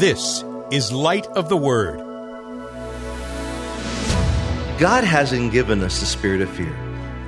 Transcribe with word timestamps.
This 0.00 0.42
is 0.70 0.90
Light 0.92 1.26
of 1.36 1.50
the 1.50 1.58
Word. 1.58 1.98
God 4.78 5.04
hasn't 5.04 5.52
given 5.52 5.82
us 5.82 6.00
the 6.00 6.06
spirit 6.06 6.40
of 6.40 6.48
fear. 6.48 6.74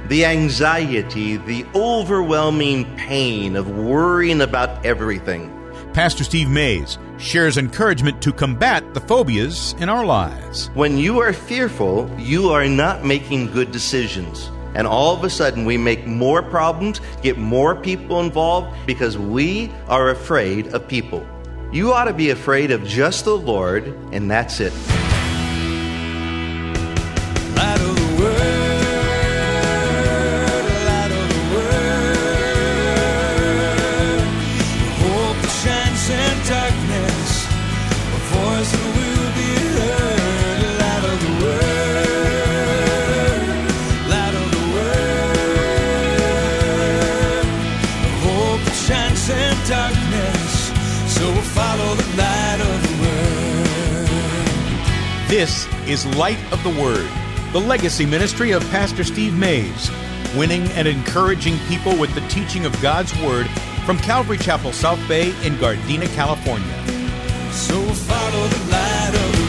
The 0.08 0.24
anxiety, 0.24 1.36
the 1.36 1.66
overwhelming 1.74 2.86
pain 2.96 3.56
of 3.56 3.68
worrying 3.68 4.40
about 4.40 4.86
everything. 4.86 5.52
Pastor 5.92 6.24
Steve 6.24 6.48
Mays 6.48 6.96
shares 7.18 7.58
encouragement 7.58 8.22
to 8.22 8.32
combat 8.32 8.94
the 8.94 9.02
phobias 9.02 9.74
in 9.74 9.90
our 9.90 10.06
lives. 10.06 10.70
When 10.72 10.96
you 10.96 11.20
are 11.20 11.34
fearful, 11.34 12.10
you 12.18 12.48
are 12.48 12.66
not 12.66 13.04
making 13.04 13.52
good 13.52 13.70
decisions. 13.70 14.50
And 14.74 14.86
all 14.86 15.14
of 15.14 15.22
a 15.24 15.28
sudden, 15.28 15.66
we 15.66 15.76
make 15.76 16.06
more 16.06 16.42
problems, 16.42 17.02
get 17.20 17.36
more 17.36 17.76
people 17.76 18.20
involved 18.20 18.74
because 18.86 19.18
we 19.18 19.70
are 19.88 20.08
afraid 20.08 20.68
of 20.68 20.88
people. 20.88 21.26
You 21.72 21.94
ought 21.94 22.04
to 22.04 22.12
be 22.12 22.28
afraid 22.28 22.70
of 22.70 22.84
just 22.84 23.24
the 23.24 23.34
Lord, 23.34 23.86
and 24.12 24.30
that's 24.30 24.60
it. 24.60 24.74
This 55.42 55.66
is 55.88 56.06
Light 56.14 56.38
of 56.52 56.62
the 56.62 56.70
Word, 56.80 57.10
the 57.52 57.58
legacy 57.58 58.06
ministry 58.06 58.52
of 58.52 58.62
Pastor 58.70 59.02
Steve 59.02 59.36
Mays, 59.36 59.90
winning 60.36 60.62
and 60.74 60.86
encouraging 60.86 61.58
people 61.66 61.98
with 61.98 62.14
the 62.14 62.20
teaching 62.28 62.64
of 62.64 62.80
God's 62.80 63.12
Word 63.20 63.48
from 63.84 63.98
Calvary 63.98 64.38
Chapel 64.38 64.72
South 64.72 65.00
Bay 65.08 65.30
in 65.44 65.54
Gardena, 65.54 66.06
California. 66.14 66.72
So 67.50 67.74
follow 67.82 68.46
the 68.46 68.70
light 68.70 69.14
of 69.16 69.32
the 69.32 69.42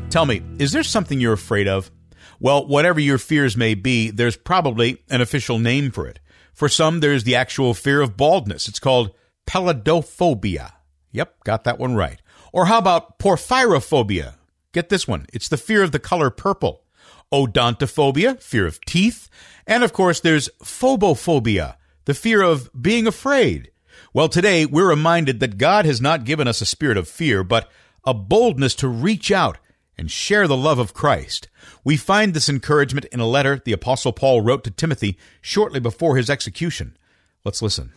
Word. 0.00 0.10
Tell 0.10 0.26
me, 0.26 0.42
is 0.58 0.72
there 0.72 0.82
something 0.82 1.20
you're 1.20 1.34
afraid 1.34 1.68
of? 1.68 1.92
Well, 2.40 2.66
whatever 2.66 2.98
your 2.98 3.18
fears 3.18 3.56
may 3.56 3.76
be, 3.76 4.10
there's 4.10 4.36
probably 4.36 5.00
an 5.08 5.20
official 5.20 5.60
name 5.60 5.92
for 5.92 6.08
it. 6.08 6.18
For 6.52 6.68
some, 6.68 6.98
there's 6.98 7.22
the 7.22 7.36
actual 7.36 7.72
fear 7.72 8.00
of 8.00 8.16
baldness. 8.16 8.66
It's 8.66 8.80
called 8.80 9.14
peladophobia. 9.46 10.72
Yep, 11.12 11.44
got 11.44 11.64
that 11.64 11.78
one 11.78 11.94
right. 11.94 12.18
Or 12.52 12.66
how 12.66 12.78
about 12.78 13.18
porphyrophobia? 13.18 14.34
Get 14.72 14.88
this 14.88 15.08
one. 15.08 15.26
It's 15.32 15.48
the 15.48 15.56
fear 15.56 15.82
of 15.82 15.92
the 15.92 15.98
color 15.98 16.30
purple. 16.30 16.84
Odontophobia, 17.32 18.40
fear 18.40 18.66
of 18.66 18.80
teeth. 18.82 19.28
And 19.66 19.82
of 19.82 19.92
course, 19.92 20.20
there's 20.20 20.50
phobophobia, 20.62 21.76
the 22.04 22.14
fear 22.14 22.42
of 22.42 22.70
being 22.80 23.06
afraid. 23.06 23.70
Well, 24.12 24.28
today 24.28 24.66
we're 24.66 24.88
reminded 24.88 25.40
that 25.40 25.56
God 25.56 25.86
has 25.86 26.00
not 26.00 26.24
given 26.24 26.46
us 26.46 26.60
a 26.60 26.66
spirit 26.66 26.98
of 26.98 27.08
fear, 27.08 27.42
but 27.42 27.70
a 28.04 28.12
boldness 28.12 28.74
to 28.76 28.88
reach 28.88 29.30
out 29.32 29.58
and 29.96 30.10
share 30.10 30.46
the 30.46 30.56
love 30.56 30.78
of 30.78 30.94
Christ. 30.94 31.48
We 31.84 31.96
find 31.96 32.34
this 32.34 32.48
encouragement 32.48 33.06
in 33.06 33.20
a 33.20 33.26
letter 33.26 33.62
the 33.64 33.72
Apostle 33.72 34.12
Paul 34.12 34.40
wrote 34.40 34.64
to 34.64 34.70
Timothy 34.70 35.18
shortly 35.40 35.80
before 35.80 36.16
his 36.16 36.28
execution. 36.28 36.96
Let's 37.44 37.62
listen. 37.62 37.92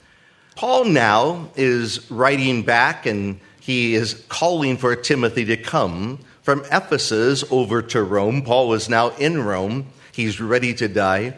Paul 0.55 0.85
now 0.85 1.49
is 1.55 2.09
writing 2.09 2.63
back 2.63 3.05
and 3.05 3.39
he 3.65 3.95
is 3.95 4.23
calling 4.29 4.77
for 4.77 4.95
Timothy 4.95 5.43
to 5.45 5.57
come 5.57 6.19
from 6.43 6.63
Ephesus 6.71 7.43
over 7.49 7.81
to 7.81 8.03
Rome. 8.03 8.43
Paul 8.43 8.73
is 8.73 8.89
now 8.89 9.09
in 9.15 9.41
Rome. 9.41 9.87
He's 10.11 10.39
ready 10.39 10.75
to 10.75 10.87
die. 10.87 11.33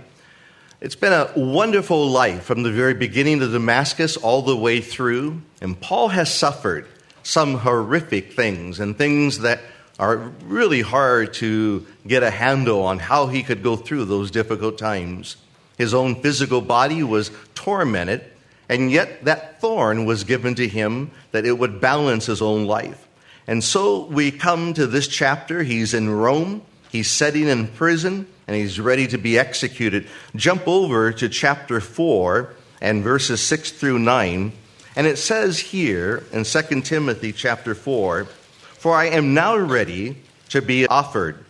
It's 0.82 0.98
been 0.98 1.14
a 1.14 1.32
wonderful 1.38 2.10
life 2.10 2.44
from 2.44 2.64
the 2.64 2.72
very 2.72 2.94
beginning 2.94 3.42
of 3.42 3.54
Damascus 3.54 4.18
all 4.18 4.42
the 4.42 4.58
way 4.58 4.82
through. 4.82 5.42
And 5.62 5.80
Paul 5.80 6.10
has 6.10 6.34
suffered 6.34 6.86
some 7.24 7.60
horrific 7.60 8.34
things 8.34 8.82
and 8.82 8.98
things 8.98 9.40
that 9.40 9.62
are 9.98 10.18
really 10.44 10.82
hard 10.82 11.34
to 11.36 11.88
get 12.06 12.24
a 12.24 12.30
handle 12.30 12.84
on 12.84 13.00
how 13.00 13.28
he 13.28 13.42
could 13.42 13.64
go 13.64 13.78
through 13.78 14.04
those 14.04 14.32
difficult 14.32 14.78
times. 14.78 15.38
His 15.78 15.94
own 15.94 16.22
physical 16.22 16.60
body 16.60 17.04
was 17.04 17.32
tormented, 17.56 18.26
and 18.70 18.92
yet 18.92 19.26
that 19.26 19.62
thorn 19.62 20.06
was 20.06 20.24
given 20.24 20.56
to 20.56 20.68
him 20.68 21.12
that 21.32 21.46
it 21.46 21.58
would 21.58 21.80
balance 21.80 22.26
his 22.26 22.42
own 22.42 22.66
life. 22.66 23.08
And 23.48 23.64
so 23.64 24.06
we 24.06 24.32
come 24.32 24.74
to 24.74 24.88
this 24.88 25.08
chapter. 25.08 25.64
He's 25.64 25.94
in 25.94 26.10
Rome, 26.10 26.62
he's 26.92 27.10
sitting 27.10 27.48
in 27.48 27.68
prison, 27.68 28.28
and 28.46 28.56
he's 28.56 28.80
ready 28.80 29.08
to 29.08 29.18
be 29.18 29.40
executed. 29.40 30.08
Jump 30.36 30.68
over 30.68 31.14
to 31.14 31.30
chapter 31.30 31.80
4 31.80 32.54
and 32.82 33.04
verses 33.04 33.42
6 33.42 33.72
through 33.72 34.00
9. 34.00 34.52
And 34.96 35.08
it 35.08 35.18
says 35.18 35.60
here 35.60 36.24
in 36.34 36.44
2 36.44 36.82
Timothy 36.82 37.32
chapter 37.32 37.74
4 37.74 38.26
For 38.26 38.94
I 38.94 39.06
am 39.06 39.34
now 39.34 39.56
ready 39.56 40.18
to 40.50 40.62
be 40.62 40.88
offered. 40.88 41.44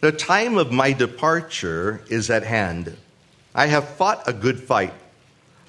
The 0.00 0.12
time 0.12 0.56
of 0.56 0.72
my 0.72 0.92
departure 0.92 2.02
is 2.08 2.30
at 2.30 2.44
hand. 2.44 2.96
I 3.54 3.66
have 3.66 3.88
fought 3.88 4.22
a 4.26 4.32
good 4.32 4.60
fight. 4.60 4.94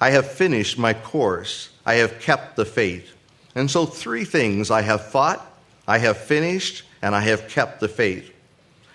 I 0.02 0.10
have 0.10 0.28
finished 0.28 0.78
my 0.78 0.94
course. 0.94 1.68
I 1.86 1.94
have 2.02 2.18
kept 2.18 2.56
the 2.56 2.64
faith. 2.64 3.14
And 3.54 3.70
so, 3.70 3.86
three 3.86 4.24
things 4.24 4.68
I 4.68 4.82
have 4.82 5.12
fought, 5.12 5.40
I 5.86 5.98
have 5.98 6.16
finished, 6.16 6.82
and 7.00 7.14
I 7.14 7.20
have 7.20 7.46
kept 7.46 7.78
the 7.78 7.86
faith. 7.86 8.28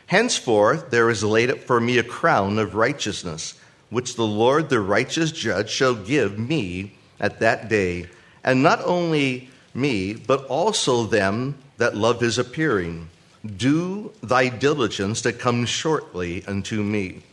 Henceforth, 0.07 0.91
there 0.91 1.09
is 1.09 1.23
laid 1.23 1.49
up 1.49 1.59
for 1.59 1.79
me 1.79 1.97
a 1.97 2.03
crown 2.03 2.59
of 2.59 2.75
righteousness, 2.75 3.53
which 3.89 4.17
the 4.17 4.27
Lord, 4.27 4.67
the 4.67 4.81
righteous 4.81 5.31
judge, 5.31 5.69
shall 5.69 5.95
give 5.95 6.37
me 6.37 6.97
at 7.21 7.39
that 7.39 7.69
day, 7.69 8.07
and 8.43 8.61
not 8.61 8.81
only 8.83 9.49
me, 9.73 10.13
but 10.13 10.43
also 10.47 11.05
them 11.05 11.55
that 11.77 11.95
love 11.95 12.19
his 12.19 12.37
appearing. 12.37 13.07
Do 13.55 14.11
thy 14.21 14.49
diligence 14.49 15.21
to 15.21 15.31
come 15.31 15.65
shortly 15.65 16.43
unto 16.45 16.83
me. 16.83 17.23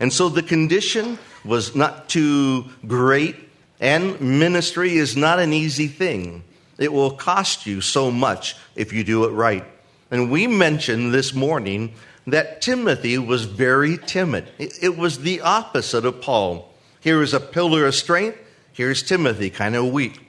And 0.00 0.12
so 0.12 0.28
the 0.28 0.42
condition 0.42 1.16
was 1.44 1.74
not 1.74 2.08
too 2.08 2.66
great, 2.86 3.36
and 3.80 4.20
ministry 4.20 4.96
is 4.96 5.16
not 5.16 5.38
an 5.38 5.52
easy 5.52 5.88
thing. 5.88 6.44
It 6.78 6.92
will 6.92 7.12
cost 7.12 7.66
you 7.66 7.80
so 7.80 8.10
much 8.10 8.56
if 8.74 8.92
you 8.92 9.04
do 9.04 9.24
it 9.24 9.30
right. 9.30 9.64
And 10.10 10.30
we 10.30 10.46
mentioned 10.46 11.14
this 11.14 11.34
morning 11.34 11.92
that 12.26 12.60
Timothy 12.62 13.18
was 13.18 13.44
very 13.44 13.98
timid. 13.98 14.48
It 14.58 14.96
was 14.96 15.20
the 15.20 15.40
opposite 15.40 16.04
of 16.04 16.20
Paul. 16.20 16.72
Here 17.00 17.22
is 17.22 17.34
a 17.34 17.40
pillar 17.40 17.86
of 17.86 17.94
strength. 17.94 18.38
Here's 18.72 19.02
Timothy, 19.02 19.50
kind 19.50 19.76
of 19.76 19.90
weak. 19.90 20.26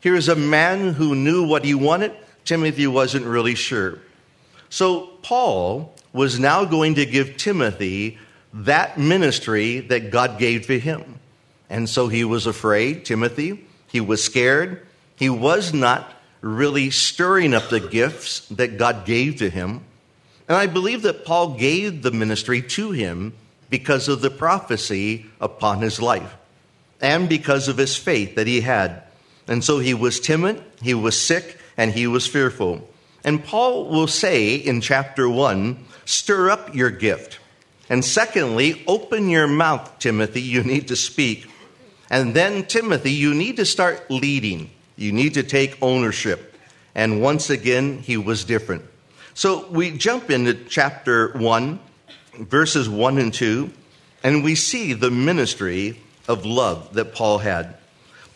Here's 0.00 0.28
a 0.28 0.36
man 0.36 0.94
who 0.94 1.14
knew 1.14 1.46
what 1.46 1.64
he 1.64 1.74
wanted. 1.74 2.12
Timothy 2.44 2.86
wasn't 2.86 3.26
really 3.26 3.54
sure. 3.54 3.98
So 4.68 5.06
Paul 5.22 5.94
was 6.12 6.38
now 6.38 6.64
going 6.64 6.94
to 6.94 7.06
give 7.06 7.36
Timothy 7.36 8.18
that 8.52 8.98
ministry 8.98 9.80
that 9.80 10.10
God 10.10 10.38
gave 10.38 10.66
to 10.66 10.78
him. 10.78 11.18
And 11.68 11.88
so 11.88 12.08
he 12.08 12.24
was 12.24 12.46
afraid, 12.46 13.04
Timothy. 13.04 13.64
He 13.86 14.00
was 14.00 14.22
scared. 14.22 14.86
He 15.16 15.30
was 15.30 15.72
not 15.72 16.12
really 16.40 16.90
stirring 16.90 17.54
up 17.54 17.68
the 17.68 17.80
gifts 17.80 18.48
that 18.48 18.78
God 18.78 19.04
gave 19.04 19.36
to 19.36 19.50
him. 19.50 19.82
And 20.48 20.56
I 20.56 20.66
believe 20.66 21.02
that 21.02 21.24
Paul 21.24 21.54
gave 21.54 22.02
the 22.02 22.10
ministry 22.10 22.62
to 22.62 22.90
him 22.90 23.34
because 23.68 24.08
of 24.08 24.20
the 24.20 24.30
prophecy 24.30 25.26
upon 25.40 25.80
his 25.80 26.00
life 26.00 26.36
and 27.00 27.28
because 27.28 27.68
of 27.68 27.76
his 27.76 27.96
faith 27.96 28.34
that 28.34 28.46
he 28.46 28.60
had. 28.60 29.02
And 29.46 29.62
so 29.64 29.78
he 29.78 29.94
was 29.94 30.20
timid, 30.20 30.62
he 30.82 30.94
was 30.94 31.20
sick, 31.20 31.58
and 31.76 31.92
he 31.92 32.06
was 32.06 32.26
fearful. 32.26 32.88
And 33.24 33.44
Paul 33.44 33.88
will 33.88 34.06
say 34.06 34.54
in 34.54 34.80
chapter 34.80 35.28
1 35.28 35.84
stir 36.04 36.50
up 36.50 36.74
your 36.74 36.90
gift. 36.90 37.39
And 37.90 38.04
secondly, 38.04 38.84
open 38.86 39.28
your 39.28 39.48
mouth, 39.48 39.98
Timothy. 39.98 40.40
You 40.40 40.62
need 40.62 40.88
to 40.88 40.96
speak. 40.96 41.50
And 42.08 42.34
then, 42.34 42.64
Timothy, 42.66 43.10
you 43.10 43.34
need 43.34 43.56
to 43.56 43.66
start 43.66 44.08
leading. 44.08 44.70
You 44.96 45.10
need 45.10 45.34
to 45.34 45.42
take 45.42 45.76
ownership. 45.82 46.54
And 46.94 47.20
once 47.20 47.50
again, 47.50 47.98
he 47.98 48.16
was 48.16 48.44
different. 48.44 48.84
So 49.34 49.68
we 49.70 49.90
jump 49.90 50.30
into 50.30 50.54
chapter 50.54 51.32
1, 51.38 51.80
verses 52.38 52.88
1 52.88 53.18
and 53.18 53.34
2, 53.34 53.70
and 54.22 54.44
we 54.44 54.54
see 54.54 54.92
the 54.92 55.10
ministry 55.10 55.98
of 56.28 56.46
love 56.46 56.94
that 56.94 57.14
Paul 57.14 57.38
had. 57.38 57.76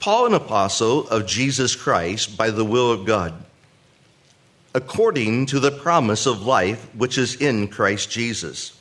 Paul, 0.01 0.27
an 0.27 0.35
apostle 0.35 1.09
of 1.09 1.27
Jesus 1.27 1.77
Christ 1.77 2.37
by 2.37 2.51
the 2.51 2.65
will 2.65 2.91
of 2.91 3.07
God, 3.07 3.35
according 4.75 5.47
to 5.47 5.61
the 5.61 5.71
promise 5.71 6.27
of 6.27 6.43
life 6.43 6.93
which 6.95 7.19
is 7.19 7.37
in 7.37 7.69
Christ 7.69 8.11
Jesus. 8.11 8.79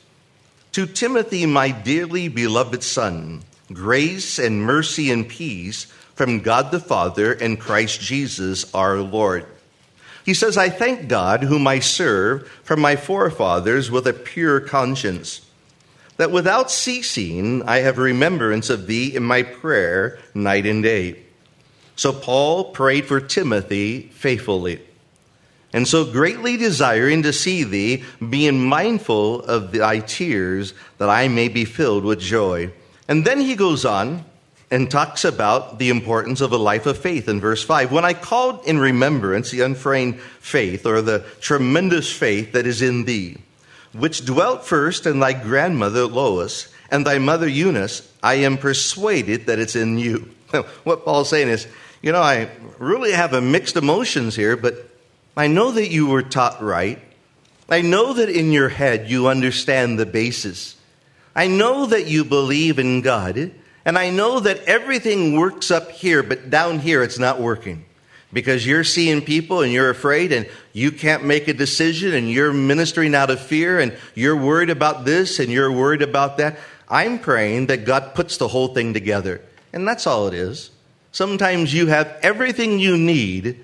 To 0.74 0.88
Timothy, 0.88 1.46
my 1.46 1.70
dearly 1.70 2.30
beloved 2.30 2.82
son, 2.82 3.44
Grace 3.72 4.40
and 4.40 4.64
mercy 4.64 5.12
and 5.12 5.30
peace 5.30 5.86
from 6.16 6.40
God 6.40 6.72
the 6.72 6.80
Father 6.80 7.32
and 7.32 7.60
Christ 7.60 8.02
Jesus 8.02 8.74
our 8.74 8.98
Lord. 8.98 9.46
He 10.26 10.34
says, 10.34 10.58
I 10.58 10.70
thank 10.70 11.08
God, 11.08 11.44
whom 11.44 11.68
I 11.68 11.78
serve 11.80 12.48
from 12.64 12.82
my 12.82 12.96
forefathers 12.96 13.92
with 13.92 14.08
a 14.08 14.14
pure 14.14 14.60
conscience, 14.60 15.46
that 16.18 16.32
without 16.32 16.72
ceasing 16.72 17.62
I 17.64 17.78
have 17.80 18.00
remembrance 18.00 18.72
of 18.72 18.88
thee 18.88 19.16
in 19.16 19.22
my 19.22 19.44
prayer 19.44 20.18
night 20.34 20.66
and 20.66 20.82
day. 20.82 21.20
So 21.96 22.12
Paul 22.12 22.72
prayed 22.72 23.06
for 23.06 23.22
Timothy 23.22 24.10
faithfully. 24.14 24.82
And 25.74 25.88
so 25.88 26.06
greatly 26.06 26.56
desiring 26.56 27.24
to 27.24 27.34
see 27.34 27.64
thee, 27.64 28.04
being 28.30 28.64
mindful 28.64 29.42
of 29.42 29.72
thy 29.72 30.00
tears, 30.00 30.76
that 31.00 31.10
I 31.10 31.28
may 31.28 31.48
be 31.48 31.66
filled 31.66 32.04
with 32.04 32.20
joy. 32.20 32.72
And 33.08 33.26
then 33.26 33.42
he 33.42 33.56
goes 33.56 33.84
on 33.84 34.24
and 34.70 34.90
talks 34.90 35.26
about 35.26 35.80
the 35.80 35.90
importance 35.90 36.42
of 36.42 36.52
a 36.52 36.58
life 36.58 36.86
of 36.86 36.98
faith 36.98 37.28
in 37.28 37.40
verse 37.40 37.64
5. 37.64 37.92
When 37.92 38.06
I 38.06 38.14
called 38.14 38.66
in 38.66 38.80
remembrance 38.80 39.52
the 39.52 39.62
unfeigned 39.62 40.20
faith, 40.20 40.86
or 40.86 41.02
the 41.02 41.26
tremendous 41.42 42.12
faith 42.12 42.54
that 42.54 42.68
is 42.68 42.82
in 42.82 43.06
thee, 43.06 43.38
which 43.94 44.26
dwelt 44.26 44.66
first 44.66 45.06
in 45.06 45.20
thy 45.20 45.34
grandmother 45.34 46.06
Lois 46.06 46.74
and 46.90 47.06
thy 47.06 47.18
mother 47.18 47.48
Eunice, 47.48 48.08
I 48.22 48.36
am 48.36 48.58
persuaded 48.58 49.48
that 49.48 49.60
it's 49.60 49.76
in 49.76 49.98
you. 49.98 50.30
what 50.84 51.04
Paul's 51.06 51.30
saying 51.30 51.50
is, 51.50 51.68
you 52.02 52.12
know, 52.12 52.22
I 52.22 52.50
really 52.78 53.12
have 53.12 53.34
a 53.34 53.42
mixed 53.42 53.76
emotions 53.76 54.36
here, 54.36 54.58
but 54.58 54.90
I 55.36 55.48
know 55.48 55.72
that 55.72 55.90
you 55.90 56.08
were 56.08 56.22
taught 56.22 56.62
right. 56.62 57.00
I 57.70 57.82
know 57.82 58.14
that 58.14 58.30
in 58.30 58.52
your 58.52 58.70
head 58.70 59.10
you 59.10 59.28
understand 59.28 59.98
the 59.98 60.06
basis. 60.06 60.76
I 61.36 61.48
know 61.48 61.88
that 61.88 62.08
you 62.08 62.24
believe 62.24 62.78
in 62.78 63.02
God. 63.02 63.52
And 63.86 63.98
I 63.98 64.12
know 64.12 64.40
that 64.40 64.64
everything 64.64 65.38
works 65.38 65.70
up 65.70 65.92
here, 65.92 66.24
but 66.24 66.50
down 66.50 66.80
here 66.80 67.04
it's 67.04 67.20
not 67.20 67.42
working. 67.42 67.86
Because 68.32 68.66
you're 68.66 68.84
seeing 68.84 69.22
people 69.22 69.62
and 69.62 69.72
you're 69.72 69.90
afraid 69.90 70.32
and 70.32 70.50
you 70.72 70.92
can't 70.92 71.24
make 71.24 71.48
a 71.48 71.54
decision 71.54 72.14
and 72.14 72.32
you're 72.32 72.54
ministering 72.54 73.14
out 73.14 73.30
of 73.30 73.40
fear 73.40 73.80
and 73.80 73.96
you're 74.16 74.38
worried 74.38 74.70
about 74.70 75.06
this 75.06 75.40
and 75.40 75.52
you're 75.52 75.72
worried 75.72 76.02
about 76.02 76.38
that. 76.38 76.58
I'm 76.90 77.20
praying 77.20 77.68
that 77.68 77.86
God 77.86 78.16
puts 78.16 78.38
the 78.38 78.48
whole 78.48 78.70
thing 78.70 78.94
together. 78.94 79.42
And 79.72 79.88
that's 79.88 80.08
all 80.08 80.28
it 80.28 80.34
is. 80.34 80.72
Sometimes 81.12 81.74
you 81.74 81.88
have 81.88 82.18
everything 82.24 82.80
you 82.80 82.98
need, 82.98 83.64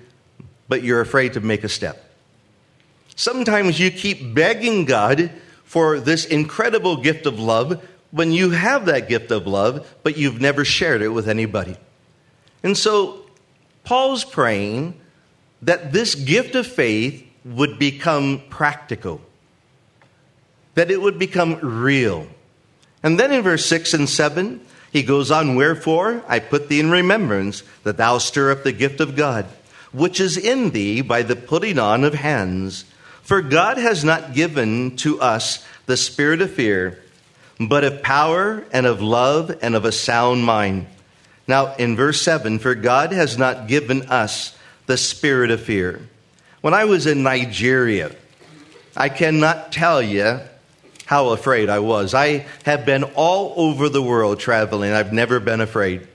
but 0.70 0.84
you're 0.84 1.00
afraid 1.00 1.32
to 1.34 1.40
make 1.40 1.64
a 1.64 1.68
step. 1.68 2.02
Sometimes 3.16 3.78
you 3.78 3.90
keep 3.90 4.32
begging 4.32 4.84
God 4.86 5.30
for 5.64 5.98
this 5.98 6.24
incredible 6.24 6.96
gift 6.96 7.26
of 7.26 7.38
love, 7.38 7.84
when 8.12 8.32
you 8.32 8.50
have 8.50 8.86
that 8.86 9.08
gift 9.08 9.30
of 9.30 9.46
love, 9.46 9.86
but 10.02 10.16
you've 10.16 10.40
never 10.40 10.64
shared 10.64 11.02
it 11.02 11.08
with 11.08 11.28
anybody. 11.28 11.76
And 12.62 12.76
so 12.76 13.26
Paul's 13.84 14.24
praying 14.24 14.98
that 15.62 15.92
this 15.92 16.14
gift 16.14 16.54
of 16.54 16.66
faith 16.66 17.26
would 17.44 17.78
become 17.78 18.42
practical, 18.48 19.20
that 20.74 20.90
it 20.90 21.00
would 21.00 21.18
become 21.18 21.58
real. 21.60 22.26
And 23.02 23.18
then 23.18 23.32
in 23.32 23.42
verse 23.42 23.66
6 23.66 23.94
and 23.94 24.08
7, 24.08 24.60
he 24.92 25.02
goes 25.02 25.30
on, 25.30 25.56
Wherefore 25.56 26.22
I 26.28 26.38
put 26.38 26.68
thee 26.68 26.80
in 26.80 26.90
remembrance 26.90 27.62
that 27.84 27.96
thou 27.96 28.18
stir 28.18 28.50
up 28.52 28.62
the 28.62 28.72
gift 28.72 29.00
of 29.00 29.16
God, 29.16 29.46
which 29.92 30.20
is 30.20 30.36
in 30.36 30.70
thee 30.70 31.00
by 31.00 31.22
the 31.22 31.36
putting 31.36 31.78
on 31.78 32.04
of 32.04 32.14
hands. 32.14 32.84
For 33.22 33.42
God 33.42 33.76
has 33.78 34.04
not 34.04 34.34
given 34.34 34.96
to 34.96 35.20
us 35.20 35.64
the 35.86 35.96
spirit 35.96 36.40
of 36.40 36.52
fear 36.52 37.02
but 37.60 37.84
of 37.84 38.02
power 38.02 38.64
and 38.72 38.86
of 38.86 39.02
love 39.02 39.54
and 39.60 39.74
of 39.74 39.84
a 39.84 39.92
sound 39.92 40.44
mind. 40.44 40.86
Now, 41.46 41.74
in 41.74 41.94
verse 41.94 42.20
7, 42.22 42.58
for 42.58 42.74
God 42.74 43.12
has 43.12 43.36
not 43.36 43.68
given 43.68 44.02
us 44.08 44.56
the 44.86 44.96
spirit 44.96 45.50
of 45.50 45.60
fear. 45.60 46.00
When 46.62 46.72
I 46.72 46.86
was 46.86 47.06
in 47.06 47.22
Nigeria, 47.22 48.14
I 48.96 49.10
cannot 49.10 49.72
tell 49.72 50.00
you 50.00 50.40
how 51.04 51.30
afraid 51.30 51.68
I 51.68 51.80
was. 51.80 52.14
I 52.14 52.46
have 52.64 52.86
been 52.86 53.04
all 53.14 53.52
over 53.56 53.88
the 53.88 54.02
world 54.02 54.40
traveling, 54.40 54.92
I've 54.92 55.12
never 55.12 55.38
been 55.38 55.60
afraid. 55.60 56.06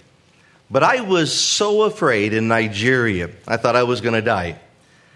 But 0.69 0.83
I 0.83 1.01
was 1.01 1.33
so 1.33 1.83
afraid 1.83 2.33
in 2.33 2.47
Nigeria, 2.47 3.29
I 3.47 3.57
thought 3.57 3.75
I 3.75 3.83
was 3.83 4.01
going 4.01 4.15
to 4.15 4.21
die. 4.21 4.59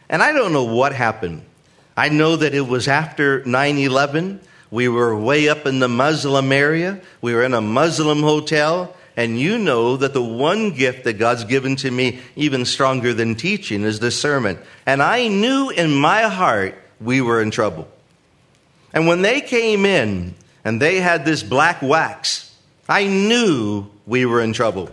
And 0.10 0.24
I 0.24 0.32
don't 0.32 0.54
know 0.54 0.64
what 0.64 0.94
happened. 0.94 1.44
I 1.98 2.10
know 2.10 2.36
that 2.36 2.54
it 2.54 2.68
was 2.68 2.88
after 2.88 3.44
9 3.46 3.78
11 3.78 4.42
we 4.72 4.88
were 4.88 5.16
way 5.16 5.50
up 5.50 5.66
in 5.66 5.80
the 5.80 5.88
Muslim 5.88 6.52
area. 6.52 7.00
We 7.22 7.34
were 7.34 7.44
in 7.44 7.54
a 7.54 7.62
Muslim 7.62 8.22
hotel. 8.22 8.96
And 9.18 9.40
you 9.40 9.58
know 9.58 9.98
that 9.98 10.14
the 10.14 10.24
one 10.24 10.72
gift 10.72 11.04
that 11.04 11.14
God's 11.14 11.44
given 11.44 11.76
to 11.78 11.92
me, 11.92 12.20
even 12.36 12.66
stronger 12.66 13.14
than 13.14 13.36
teaching, 13.36 13.84
is 13.84 14.00
discernment. 14.00 14.60
And 14.86 15.02
I 15.02 15.28
knew 15.28 15.72
in 15.72 15.94
my 15.94 16.24
heart 16.24 16.76
we 17.02 17.20
were 17.20 17.42
in 17.42 17.52
trouble. 17.52 17.88
And 18.94 19.08
when 19.08 19.22
they 19.22 19.42
came 19.42 19.86
in 19.86 20.36
and 20.64 20.82
they 20.82 21.00
had 21.00 21.26
this 21.26 21.44
black 21.44 21.82
wax, 21.82 22.56
I 22.88 23.08
knew 23.08 23.88
we 24.06 24.26
were 24.26 24.42
in 24.42 24.54
trouble. 24.54 24.90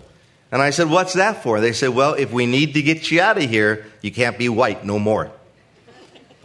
And 0.53 0.63
I 0.63 0.71
said, 0.71 0.89
What's 0.91 1.15
that 1.15 1.43
for? 1.43 1.61
They 1.61 1.73
said, 1.73 1.91
Well, 1.91 2.15
if 2.15 2.33
we 2.33 2.47
need 2.47 2.75
to 2.75 2.83
get 2.83 3.11
you 3.11 3.21
out 3.21 3.37
of 3.37 3.49
here, 3.49 3.87
you 4.03 4.11
can't 4.11 4.39
be 4.39 4.49
white 4.49 4.85
no 4.85 4.99
more. 4.99 5.31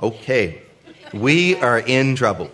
Okay, 0.01 0.61
we 1.13 1.55
are 1.55 1.79
in 1.79 2.15
trouble. 2.15 2.49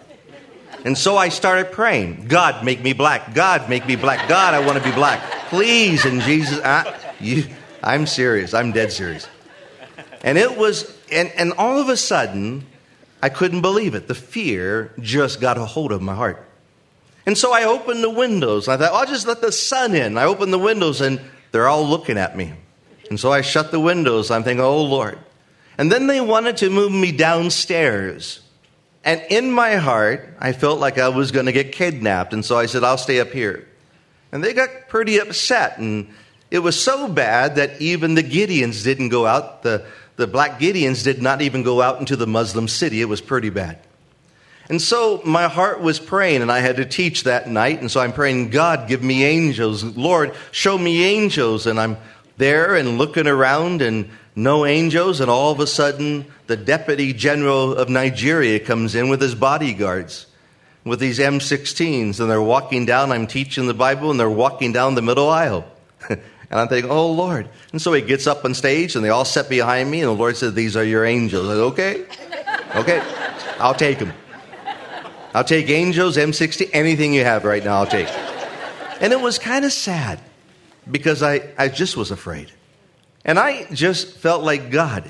And 0.84 0.98
so 0.98 1.18
I 1.18 1.30
started 1.30 1.72
praying 1.72 2.28
God, 2.28 2.64
make 2.64 2.82
me 2.82 2.94
black. 2.94 3.34
God, 3.34 3.70
make 3.70 3.86
me 3.86 3.96
black. 3.96 4.28
God, 4.28 4.54
I 4.54 4.66
want 4.66 4.78
to 4.78 4.84
be 4.84 4.92
black. 4.92 5.22
Please, 5.50 6.06
in 6.06 6.20
Jesus. 6.22 6.60
I, 6.64 6.98
you, 7.20 7.46
I'm 7.84 8.06
serious. 8.06 8.54
I'm 8.54 8.72
dead 8.72 8.92
serious. 8.92 9.28
And 10.24 10.38
it 10.38 10.58
was, 10.58 10.98
and, 11.12 11.32
and 11.38 11.54
all 11.54 11.80
of 11.80 11.90
a 11.90 11.98
sudden, 11.98 12.66
I 13.22 13.30
couldn't 13.30 13.62
believe 13.62 13.96
it. 13.96 14.08
The 14.08 14.16
fear 14.16 14.94
just 15.00 15.42
got 15.42 15.58
a 15.58 15.66
hold 15.66 15.92
of 15.92 16.02
my 16.02 16.16
heart. 16.16 16.44
And 17.26 17.38
so 17.38 17.54
I 17.54 17.64
opened 17.64 18.04
the 18.04 18.10
windows. 18.10 18.68
I 18.68 18.78
thought, 18.78 18.94
I'll 18.94 19.06
just 19.06 19.28
let 19.28 19.42
the 19.42 19.52
sun 19.52 19.96
in. 19.96 20.18
I 20.18 20.24
opened 20.24 20.54
the 20.54 20.60
windows 20.60 21.02
and 21.02 21.20
they're 21.58 21.68
all 21.68 21.88
looking 21.88 22.20
at 22.20 22.38
me. 22.38 22.54
And 23.10 23.20
so 23.20 23.32
I 23.32 23.42
shut 23.42 23.72
the 23.72 23.80
windows. 23.80 24.30
I'm 24.30 24.44
thinking, 24.44 24.64
oh 24.64 24.84
Lord. 24.84 25.18
And 25.80 25.92
then 25.92 26.06
they 26.06 26.22
wanted 26.22 26.58
to 26.58 26.70
move 26.70 26.92
me 26.92 27.12
downstairs. 27.12 28.42
And 29.04 29.24
in 29.32 29.52
my 29.52 29.78
heart, 29.78 30.36
I 30.40 30.52
felt 30.52 30.80
like 30.80 31.00
I 31.00 31.10
was 31.10 31.32
going 31.32 31.48
to 31.48 31.52
get 31.52 31.72
kidnapped. 31.72 32.32
And 32.32 32.46
so 32.46 32.60
I 32.60 32.68
said, 32.68 32.84
I'll 32.84 33.00
stay 33.00 33.20
up 33.20 33.32
here. 33.32 33.68
And 34.32 34.44
they 34.44 34.54
got 34.54 34.70
pretty 34.88 35.18
upset. 35.18 35.80
And 35.80 36.14
it 36.52 36.60
was 36.60 36.80
so 36.80 37.08
bad 37.08 37.56
that 37.56 37.82
even 37.82 38.14
the 38.14 38.24
Gideons 38.24 38.84
didn't 38.84 39.10
go 39.10 39.26
out. 39.26 39.64
The, 39.64 39.84
the 40.16 40.28
black 40.28 40.60
Gideons 40.60 41.04
did 41.04 41.24
not 41.24 41.42
even 41.42 41.64
go 41.64 41.82
out 41.82 42.00
into 42.00 42.16
the 42.16 42.28
Muslim 42.28 42.68
city. 42.68 43.02
It 43.02 43.06
was 43.06 43.20
pretty 43.20 43.50
bad. 43.50 43.80
And 44.70 44.82
so 44.82 45.22
my 45.24 45.48
heart 45.48 45.82
was 45.82 46.00
praying, 46.00 46.42
and 46.42 46.52
I 46.52 46.60
had 46.60 46.78
to 46.78 46.86
teach 46.86 47.24
that 47.24 47.50
night. 47.50 47.80
And 47.80 47.90
so 47.90 48.02
I'm 48.02 48.12
praying, 48.12 48.50
God, 48.50 48.88
give 48.88 49.02
me 49.02 49.24
angels. 49.24 49.84
Lord, 49.84 50.34
show 50.52 50.78
me 50.78 51.06
angels. 51.06 51.68
And 51.68 51.80
I'm 51.80 51.98
there 52.38 52.76
and 52.76 52.98
looking 52.98 53.28
around, 53.28 53.82
and 53.82 54.10
no 54.36 54.66
angels, 54.66 55.22
and 55.22 55.32
all 55.32 55.52
of 55.52 55.60
a 55.60 55.68
sudden, 55.68 56.26
the 56.48 56.58
deputy 56.58 57.14
general 57.14 57.74
of 57.74 57.90
Nigeria 57.90 58.60
comes 58.60 58.94
in 58.94 59.10
with 59.10 59.22
his 59.22 59.36
bodyguards 59.36 60.28
with 60.88 61.00
these 61.00 61.20
M16s, 61.20 62.20
and 62.20 62.30
they're 62.30 62.42
walking 62.42 62.86
down. 62.86 63.12
I'm 63.12 63.28
teaching 63.28 63.68
the 63.68 63.74
Bible, 63.74 64.12
and 64.12 64.20
they're 64.20 64.30
walking 64.30 64.72
down 64.74 64.96
the 64.96 65.02
middle 65.02 65.30
aisle. 65.30 65.66
and 66.10 66.20
I'm 66.52 66.68
thinking, 66.68 66.90
oh, 66.90 67.12
Lord. 67.12 67.50
And 67.72 67.82
so 67.82 67.94
he 67.94 68.02
gets 68.02 68.28
up 68.28 68.46
on 68.46 68.54
stage, 68.54 68.96
and 68.96 69.04
they 69.04 69.10
all 69.10 69.26
sit 69.26 69.50
behind 69.50 69.92
me, 69.92 70.02
and 70.02 70.10
the 70.10 70.14
Lord 70.14 70.38
said, 70.38 70.56
These 70.56 70.78
are 70.78 70.84
your 70.84 71.06
angels. 71.06 71.48
I 71.48 71.54
said, 71.54 71.62
okay, 71.62 72.06
okay, 72.76 73.02
I'll 73.60 73.76
take 73.76 74.00
them. 74.00 74.14
I'll 75.34 75.44
take 75.44 75.70
angels, 75.70 76.18
M60, 76.18 76.70
anything 76.74 77.14
you 77.14 77.24
have 77.24 77.44
right 77.44 77.64
now, 77.64 77.80
I'll 77.80 77.88
take. 77.88 78.10
And 79.00 79.14
it 79.14 79.22
was 79.22 79.38
kind 79.38 79.66
of 79.66 79.72
sad 79.72 80.20
because 80.90 81.22
I, 81.22 81.42
I 81.58 81.68
just 81.68 81.98
was 81.98 82.12
afraid. 82.12 82.52
And 83.26 83.38
I 83.38 83.66
just 83.74 84.18
felt 84.18 84.44
like 84.44 84.72
God 84.72 85.10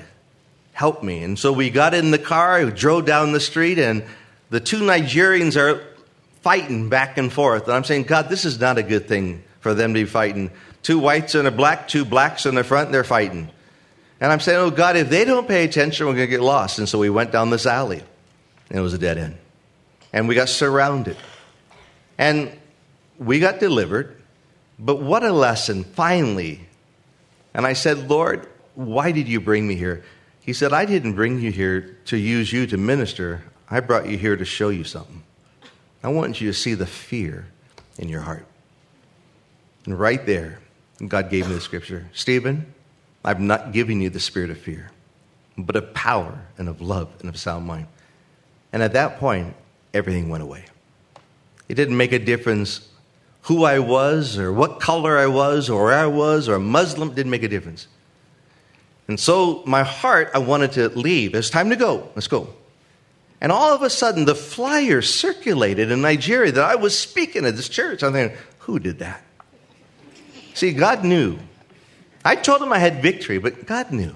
help 0.73 1.03
me. 1.03 1.23
And 1.23 1.37
so 1.37 1.53
we 1.53 1.69
got 1.69 1.93
in 1.93 2.11
the 2.11 2.19
car, 2.19 2.63
we 2.63 2.71
drove 2.71 3.05
down 3.05 3.31
the 3.31 3.39
street, 3.39 3.79
and 3.79 4.03
the 4.49 4.59
two 4.59 4.79
Nigerians 4.79 5.55
are 5.55 5.83
fighting 6.41 6.89
back 6.89 7.17
and 7.17 7.31
forth. 7.31 7.63
And 7.63 7.73
I'm 7.73 7.83
saying, 7.83 8.03
God, 8.03 8.29
this 8.29 8.45
is 8.45 8.59
not 8.59 8.77
a 8.77 8.83
good 8.83 9.07
thing 9.07 9.43
for 9.59 9.73
them 9.73 9.93
to 9.93 10.01
be 10.01 10.05
fighting. 10.05 10.51
Two 10.81 10.99
whites 10.99 11.35
and 11.35 11.47
a 11.47 11.51
black, 11.51 11.87
two 11.87 12.05
blacks 12.05 12.45
in 12.45 12.55
the 12.55 12.63
front, 12.63 12.91
they're 12.91 13.03
fighting. 13.03 13.49
And 14.19 14.31
I'm 14.31 14.39
saying, 14.39 14.59
oh, 14.59 14.71
God, 14.71 14.95
if 14.95 15.09
they 15.09 15.25
don't 15.25 15.47
pay 15.47 15.63
attention, 15.63 16.07
we're 16.07 16.13
going 16.13 16.27
to 16.27 16.31
get 16.31 16.41
lost. 16.41 16.79
And 16.79 16.89
so 16.89 16.97
we 16.97 17.09
went 17.09 17.31
down 17.31 17.49
this 17.49 17.65
alley, 17.65 18.01
and 18.69 18.79
it 18.79 18.81
was 18.81 18.93
a 18.93 18.97
dead 18.97 19.17
end. 19.17 19.37
And 20.17 20.27
we 20.27 20.33
got 20.33 20.49
surrounded. 20.49 21.15
And 22.17 22.51
we 23.19 23.39
got 23.39 23.59
delivered. 23.59 24.19
But 24.79 24.95
what 24.99 25.21
a 25.23 25.31
lesson, 25.31 25.83
finally, 25.83 26.67
and 27.53 27.67
I 27.67 27.73
said, 27.73 28.09
Lord, 28.09 28.49
why 28.73 29.11
did 29.11 29.27
you 29.27 29.39
bring 29.39 29.67
me 29.67 29.75
here? 29.75 30.03
He 30.41 30.53
said, 30.53 30.73
I 30.73 30.85
didn't 30.85 31.13
bring 31.13 31.39
you 31.39 31.51
here 31.51 31.99
to 32.05 32.17
use 32.17 32.51
you 32.51 32.65
to 32.65 32.77
minister. 32.77 33.43
I 33.69 33.79
brought 33.79 34.07
you 34.07 34.17
here 34.17 34.35
to 34.35 34.43
show 34.43 34.69
you 34.69 34.83
something. 34.83 35.21
I 36.01 36.07
want 36.07 36.41
you 36.41 36.47
to 36.47 36.53
see 36.53 36.73
the 36.73 36.87
fear 36.87 37.45
in 37.99 38.09
your 38.09 38.21
heart. 38.21 38.47
And 39.85 39.99
right 39.99 40.25
there, 40.25 40.57
God 41.07 41.29
gave 41.29 41.47
me 41.47 41.53
the 41.53 41.61
scripture 41.61 42.09
Stephen, 42.13 42.73
I've 43.23 43.39
not 43.39 43.71
given 43.71 44.01
you 44.01 44.09
the 44.09 44.19
spirit 44.19 44.49
of 44.49 44.57
fear, 44.57 44.89
but 45.59 45.75
of 45.75 45.93
power 45.93 46.39
and 46.57 46.67
of 46.67 46.81
love 46.81 47.09
and 47.19 47.29
of 47.29 47.37
sound 47.37 47.67
mind. 47.67 47.85
And 48.73 48.81
at 48.81 48.93
that 48.93 49.19
point, 49.19 49.55
everything 49.97 50.29
went 50.29 50.43
away. 50.43 50.65
It 51.67 51.75
didn't 51.75 51.97
make 51.97 52.13
a 52.13 52.19
difference 52.19 52.87
who 53.43 53.63
I 53.63 53.79
was 53.79 54.37
or 54.37 54.53
what 54.53 54.79
color 54.79 55.17
I 55.17 55.27
was 55.27 55.69
or 55.69 55.85
where 55.85 55.93
I 55.93 56.05
was 56.05 56.47
or 56.47 56.59
Muslim, 56.59 57.13
didn't 57.13 57.31
make 57.31 57.43
a 57.43 57.47
difference. 57.47 57.87
And 59.07 59.19
so 59.19 59.63
my 59.65 59.83
heart, 59.83 60.31
I 60.33 60.39
wanted 60.39 60.73
to 60.73 60.89
leave. 60.89 61.33
It's 61.33 61.49
time 61.49 61.69
to 61.69 61.75
go. 61.75 62.09
Let's 62.15 62.27
go. 62.27 62.53
And 63.39 63.51
all 63.51 63.73
of 63.73 63.81
a 63.83 63.89
sudden, 63.89 64.25
the 64.25 64.35
flyer 64.35 65.01
circulated 65.01 65.91
in 65.91 66.01
Nigeria 66.01 66.51
that 66.51 66.63
I 66.63 66.75
was 66.75 66.97
speaking 66.97 67.45
at 67.45 67.55
this 67.55 67.69
church. 67.69 68.03
I'm 68.03 68.13
thinking, 68.13 68.37
who 68.59 68.79
did 68.79 68.99
that? 68.99 69.21
See, 70.53 70.73
God 70.73 71.05
knew. 71.05 71.37
I 72.25 72.35
told 72.35 72.61
him 72.61 72.73
I 72.73 72.79
had 72.79 73.01
victory, 73.01 73.37
but 73.37 73.65
God 73.65 73.91
knew. 73.91 74.15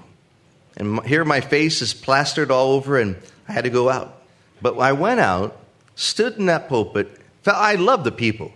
And 0.76 1.04
here 1.06 1.24
my 1.24 1.40
face 1.40 1.80
is 1.82 1.94
plastered 1.94 2.50
all 2.50 2.72
over, 2.72 2.98
and 2.98 3.16
I 3.48 3.52
had 3.52 3.64
to 3.64 3.70
go 3.70 3.88
out. 3.88 4.22
But 4.60 4.76
I 4.78 4.92
went 4.92 5.20
out, 5.20 5.56
stood 5.94 6.36
in 6.36 6.46
that 6.46 6.68
pulpit. 6.68 7.20
I 7.46 7.74
love 7.74 8.04
the 8.04 8.12
people, 8.12 8.52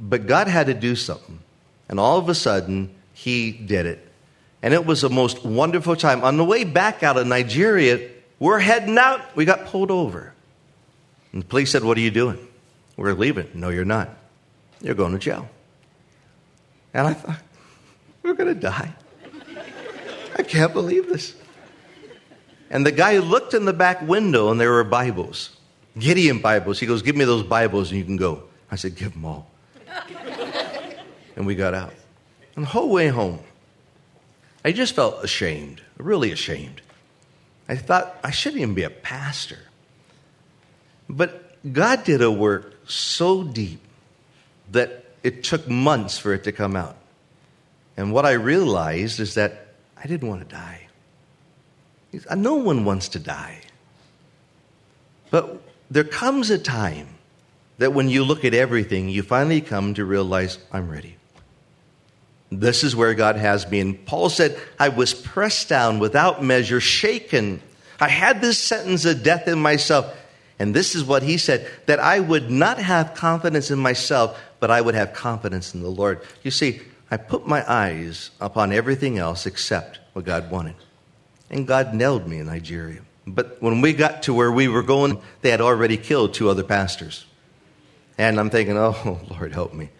but 0.00 0.26
God 0.26 0.48
had 0.48 0.66
to 0.66 0.74
do 0.74 0.94
something. 0.94 1.38
And 1.88 1.98
all 1.98 2.18
of 2.18 2.28
a 2.28 2.34
sudden, 2.34 2.94
He 3.12 3.50
did 3.52 3.86
it. 3.86 4.06
And 4.62 4.74
it 4.74 4.84
was 4.84 5.02
the 5.02 5.10
most 5.10 5.44
wonderful 5.44 5.96
time. 5.96 6.24
On 6.24 6.36
the 6.36 6.44
way 6.44 6.64
back 6.64 7.02
out 7.02 7.16
of 7.16 7.26
Nigeria, 7.26 8.10
we're 8.38 8.58
heading 8.58 8.98
out. 8.98 9.36
We 9.36 9.44
got 9.44 9.66
pulled 9.66 9.90
over. 9.90 10.32
And 11.32 11.42
the 11.42 11.46
police 11.46 11.70
said, 11.70 11.84
What 11.84 11.96
are 11.96 12.00
you 12.00 12.10
doing? 12.10 12.38
We're 12.96 13.14
leaving. 13.14 13.48
No, 13.54 13.68
you're 13.68 13.84
not. 13.84 14.10
You're 14.80 14.94
going 14.94 15.12
to 15.12 15.18
jail. 15.18 15.48
And 16.92 17.06
I 17.06 17.14
thought, 17.14 17.40
We're 18.22 18.34
going 18.34 18.54
to 18.54 18.60
die. 18.60 18.94
I 20.36 20.42
can't 20.42 20.72
believe 20.72 21.08
this. 21.08 21.34
And 22.70 22.84
the 22.84 22.92
guy 22.92 23.18
looked 23.18 23.54
in 23.54 23.64
the 23.64 23.72
back 23.72 24.02
window 24.02 24.50
and 24.50 24.60
there 24.60 24.70
were 24.70 24.84
Bibles, 24.84 25.56
Gideon 25.98 26.40
Bibles. 26.40 26.78
He 26.78 26.86
goes, 26.86 27.02
Give 27.02 27.16
me 27.16 27.24
those 27.24 27.42
Bibles 27.42 27.90
and 27.90 27.98
you 27.98 28.04
can 28.04 28.16
go. 28.16 28.44
I 28.70 28.76
said, 28.76 28.94
Give 28.94 29.12
them 29.12 29.24
all. 29.24 29.50
and 31.36 31.46
we 31.46 31.54
got 31.54 31.74
out. 31.74 31.94
And 32.56 32.64
the 32.64 32.68
whole 32.68 32.90
way 32.90 33.08
home, 33.08 33.40
I 34.64 34.72
just 34.72 34.94
felt 34.94 35.22
ashamed, 35.22 35.80
really 35.96 36.32
ashamed. 36.32 36.82
I 37.68 37.76
thought 37.76 38.18
I 38.24 38.30
shouldn't 38.30 38.62
even 38.62 38.74
be 38.74 38.82
a 38.82 38.90
pastor. 38.90 39.58
But 41.08 41.56
God 41.72 42.04
did 42.04 42.22
a 42.22 42.30
work 42.30 42.74
so 42.88 43.44
deep 43.44 43.80
that 44.72 45.04
it 45.22 45.44
took 45.44 45.68
months 45.68 46.18
for 46.18 46.32
it 46.34 46.44
to 46.44 46.52
come 46.52 46.76
out. 46.76 46.96
And 47.96 48.12
what 48.12 48.24
I 48.24 48.32
realized 48.32 49.20
is 49.20 49.34
that 49.34 49.68
I 49.96 50.06
didn't 50.06 50.28
want 50.28 50.48
to 50.48 50.54
die. 50.54 50.88
No 52.34 52.54
one 52.54 52.84
wants 52.84 53.08
to 53.10 53.18
die. 53.18 53.60
But 55.30 55.60
there 55.90 56.04
comes 56.04 56.50
a 56.50 56.58
time 56.58 57.08
that 57.78 57.92
when 57.92 58.08
you 58.08 58.24
look 58.24 58.44
at 58.44 58.54
everything, 58.54 59.08
you 59.08 59.22
finally 59.22 59.60
come 59.60 59.94
to 59.94 60.04
realize, 60.04 60.58
I'm 60.72 60.90
ready. 60.90 61.16
This 62.50 62.82
is 62.82 62.96
where 62.96 63.14
God 63.14 63.36
has 63.36 63.70
me. 63.70 63.80
And 63.80 64.04
Paul 64.06 64.30
said, 64.30 64.58
I 64.78 64.88
was 64.88 65.14
pressed 65.14 65.68
down 65.68 65.98
without 65.98 66.42
measure, 66.42 66.80
shaken. 66.80 67.60
I 68.00 68.08
had 68.08 68.40
this 68.40 68.58
sentence 68.58 69.04
of 69.04 69.22
death 69.22 69.48
in 69.48 69.60
myself. 69.60 70.14
And 70.58 70.74
this 70.74 70.94
is 70.94 71.04
what 71.04 71.22
he 71.22 71.38
said 71.38 71.70
that 71.86 72.00
I 72.00 72.20
would 72.20 72.50
not 72.50 72.78
have 72.78 73.14
confidence 73.14 73.70
in 73.70 73.78
myself, 73.78 74.40
but 74.60 74.70
I 74.70 74.80
would 74.80 74.94
have 74.94 75.12
confidence 75.12 75.74
in 75.74 75.82
the 75.82 75.88
Lord. 75.88 76.20
You 76.42 76.50
see, 76.50 76.80
I 77.10 77.16
put 77.16 77.46
my 77.46 77.70
eyes 77.70 78.30
upon 78.40 78.72
everything 78.72 79.18
else 79.18 79.46
except 79.46 80.00
what 80.14 80.24
God 80.24 80.50
wanted. 80.50 80.74
And 81.50 81.66
God 81.66 81.94
nailed 81.94 82.26
me 82.26 82.38
in 82.38 82.46
Nigeria. 82.46 83.02
But 83.34 83.60
when 83.60 83.80
we 83.80 83.92
got 83.92 84.22
to 84.24 84.34
where 84.34 84.50
we 84.50 84.68
were 84.68 84.82
going, 84.82 85.20
they 85.42 85.50
had 85.50 85.60
already 85.60 85.96
killed 85.96 86.34
two 86.34 86.48
other 86.48 86.64
pastors. 86.64 87.26
And 88.16 88.40
I'm 88.40 88.50
thinking, 88.50 88.76
oh, 88.78 89.20
Lord, 89.30 89.52
help 89.52 89.74
me. 89.74 89.90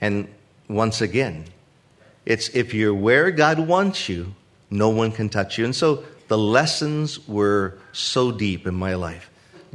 And 0.00 0.28
once 0.68 1.00
again, 1.00 1.44
it's 2.24 2.48
if 2.50 2.74
you're 2.74 2.94
where 2.94 3.30
God 3.30 3.58
wants 3.58 4.08
you, 4.08 4.34
no 4.70 4.88
one 4.88 5.12
can 5.12 5.28
touch 5.28 5.58
you. 5.58 5.64
And 5.64 5.74
so 5.74 6.04
the 6.28 6.38
lessons 6.38 7.26
were 7.28 7.78
so 7.92 8.30
deep 8.32 8.66
in 8.66 8.74
my 8.74 8.94
life. 8.94 9.30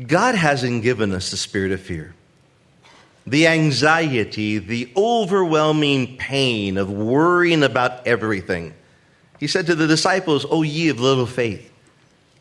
God 0.05 0.35
hasn't 0.35 0.83
given 0.83 1.11
us 1.11 1.31
the 1.31 1.37
spirit 1.37 1.71
of 1.71 1.81
fear. 1.81 2.13
The 3.25 3.47
anxiety, 3.47 4.57
the 4.57 4.91
overwhelming 4.95 6.17
pain 6.17 6.77
of 6.77 6.89
worrying 6.89 7.63
about 7.63 8.07
everything. 8.07 8.73
He 9.39 9.47
said 9.47 9.65
to 9.67 9.75
the 9.75 9.87
disciples, 9.87 10.45
Oh, 10.49 10.61
ye 10.61 10.89
of 10.89 10.99
little 10.99 11.25
faith. 11.25 11.71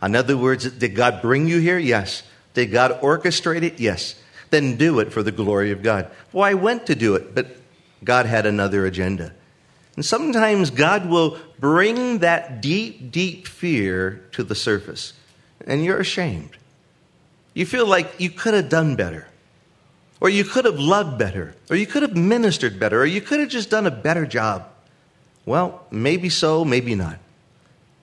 In 0.03 0.15
other 0.15 0.37
words, 0.37 0.71
did 0.71 0.95
God 0.95 1.23
bring 1.23 1.49
you 1.49 1.59
here? 1.59 1.79
Yes. 1.79 2.23
Did 2.55 2.67
God 2.73 3.01
orchestrate 3.01 3.63
it? 3.63 3.81
Yes. 3.81 4.15
Then 4.51 4.77
do 4.77 5.01
it 5.01 5.13
for 5.13 5.23
the 5.23 5.33
glory 5.33 5.73
of 5.73 5.83
God. 5.83 6.11
Well, 6.33 6.45
I 6.45 6.55
went 6.55 6.87
to 6.87 6.95
do 6.95 7.15
it, 7.15 7.35
but 7.35 7.57
God 8.05 8.27
had 8.27 8.47
another 8.47 8.87
agenda. 8.87 9.33
And 9.97 10.05
sometimes 10.05 10.71
God 10.71 11.09
will 11.09 11.39
bring 11.59 12.19
that 12.19 12.61
deep, 12.61 13.11
deep 13.11 13.47
fear 13.47 14.23
to 14.33 14.45
the 14.45 14.55
surface, 14.55 15.15
and 15.67 15.85
you're 15.85 15.99
ashamed. 15.99 16.57
You 17.55 17.65
feel 17.65 17.87
like 17.87 18.21
you 18.21 18.29
could 18.29 18.53
have 18.53 18.69
done 18.69 18.95
better, 18.95 19.27
or 20.21 20.29
you 20.29 20.45
could 20.45 20.67
have 20.67 20.79
loved 20.79 21.19
better, 21.19 21.55
or 21.71 21.77
you 21.77 21.87
could 21.87 22.03
have 22.03 22.15
ministered 22.15 22.79
better, 22.79 23.01
or 23.01 23.07
you 23.07 23.23
could 23.23 23.41
have 23.41 23.49
just 23.49 23.71
done 23.71 23.87
a 23.87 23.91
better 23.91 24.27
job. 24.27 24.69
Well, 25.47 25.87
maybe 25.91 26.29
so, 26.29 26.65
maybe 26.65 26.95
not. 26.95 27.19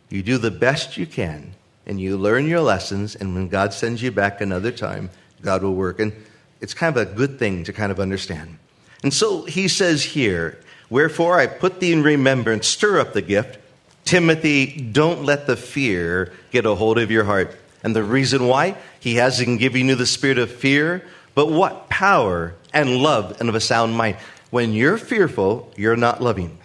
You 0.09 0.23
do 0.23 0.39
the 0.39 0.51
best 0.51 0.97
you 0.97 1.05
can, 1.05 1.53
and 1.85 1.99
you 1.99 2.17
learn 2.17 2.47
your 2.47 2.61
lessons, 2.61 3.15
and 3.15 3.35
when 3.35 3.49
God 3.49 3.73
sends 3.73 4.01
you 4.01 4.11
back 4.11 4.41
another 4.41 4.71
time, 4.71 5.09
God 5.41 5.63
will 5.63 5.75
work. 5.75 5.99
And 5.99 6.13
it's 6.61 6.73
kind 6.73 6.95
of 6.95 7.07
a 7.07 7.13
good 7.13 7.39
thing 7.39 7.63
to 7.65 7.73
kind 7.73 7.91
of 7.91 7.99
understand. 7.99 8.57
And 9.03 9.13
so 9.13 9.43
he 9.43 9.67
says 9.67 10.03
here, 10.03 10.59
Wherefore 10.89 11.39
I 11.39 11.47
put 11.47 11.79
thee 11.79 11.91
in 11.91 12.03
remembrance, 12.03 12.67
stir 12.67 12.99
up 12.99 13.13
the 13.13 13.21
gift. 13.21 13.57
Timothy, 14.05 14.79
don't 14.79 15.23
let 15.23 15.47
the 15.47 15.55
fear 15.55 16.31
get 16.51 16.65
a 16.65 16.75
hold 16.75 16.99
of 16.99 17.09
your 17.09 17.23
heart. 17.23 17.55
And 17.83 17.95
the 17.95 18.03
reason 18.03 18.47
why? 18.47 18.77
He 18.99 19.15
hasn't 19.15 19.59
given 19.59 19.89
you 19.89 19.95
the 19.95 20.05
spirit 20.05 20.37
of 20.37 20.51
fear, 20.51 21.05
but 21.35 21.49
what? 21.49 21.89
Power 21.89 22.53
and 22.73 22.97
love 22.97 23.39
and 23.39 23.49
of 23.49 23.55
a 23.55 23.59
sound 23.59 23.95
mind. 23.95 24.17
When 24.51 24.73
you're 24.73 24.97
fearful, 24.97 25.71
you're 25.75 25.97
not 25.97 26.21
loving. 26.21 26.57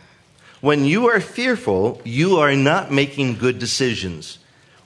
When 0.61 0.85
you 0.85 1.09
are 1.09 1.21
fearful, 1.21 2.01
you 2.05 2.37
are 2.39 2.55
not 2.55 2.93
making 2.93 3.39
good 3.39 3.59
decisions. 3.59 4.39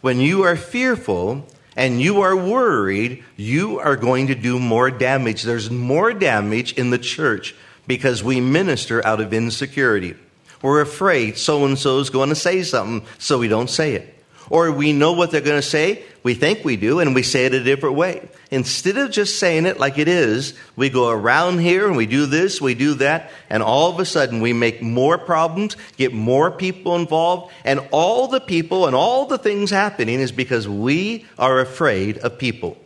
When 0.03 0.21
you 0.21 0.43
are 0.43 0.57
fearful 0.57 1.47
and 1.77 2.03
you 2.03 2.21
are 2.23 2.37
worried, 2.37 3.23
you 3.37 3.79
are 3.79 3.97
going 3.97 4.27
to 4.27 4.35
do 4.35 4.59
more 4.59 4.91
damage. 4.91 5.45
There's 5.45 5.71
more 5.71 6.13
damage 6.13 6.73
in 6.75 6.91
the 6.91 6.99
church 6.99 7.55
because 7.87 8.23
we 8.23 8.41
minister 8.41 9.05
out 9.07 9.21
of 9.21 9.33
insecurity. 9.33 10.17
We're 10.61 10.81
afraid 10.81 11.39
so 11.39 11.65
and 11.65 11.79
so 11.79 12.01
is 12.01 12.11
going 12.11 12.29
to 12.29 12.35
say 12.35 12.65
something, 12.65 13.07
so 13.19 13.39
we 13.39 13.49
don't 13.49 13.71
say 13.71 13.95
it. 13.95 14.22
Or 14.53 14.71
we 14.71 14.93
know 14.93 15.13
what 15.13 15.31
they're 15.31 15.41
going 15.41 15.63
to 15.63 15.67
say, 15.67 16.05
we 16.23 16.35
think 16.35 16.63
we 16.63 16.77
do, 16.77 17.01
and 17.01 17.15
we 17.15 17.23
say 17.23 17.47
it 17.47 17.55
a 17.55 17.65
different 17.65 17.97
way. 17.97 18.29
Instead 18.51 18.99
of 18.99 19.11
just 19.11 19.39
saying 19.39 19.65
it 19.65 19.81
like 19.81 19.97
it 19.97 20.09
is, 20.09 20.53
we 20.77 20.91
go 20.91 21.09
around 21.09 21.61
here 21.61 21.87
and 21.89 21.97
we 21.97 22.05
do 22.05 22.27
this, 22.27 22.61
we 22.61 22.75
do 22.75 22.93
that, 22.97 23.31
and 23.49 23.63
all 23.63 23.91
of 23.91 23.99
a 23.99 24.05
sudden 24.05 24.43
we 24.43 24.53
make 24.53 24.83
more 24.83 25.17
problems, 25.17 25.79
get 25.97 26.13
more 26.13 26.51
people 26.51 26.97
involved, 26.97 27.51
and 27.65 27.81
all 27.93 28.29
the 28.29 28.41
people 28.41 28.87
and 28.87 28.95
all 28.95 29.25
the 29.25 29.39
things 29.39 29.71
happening 29.71 30.21
is 30.21 30.33
because 30.33 30.69
we 30.69 31.25
are 31.39 31.59
afraid 31.59 32.19
of 32.19 32.39
people. 32.39 32.77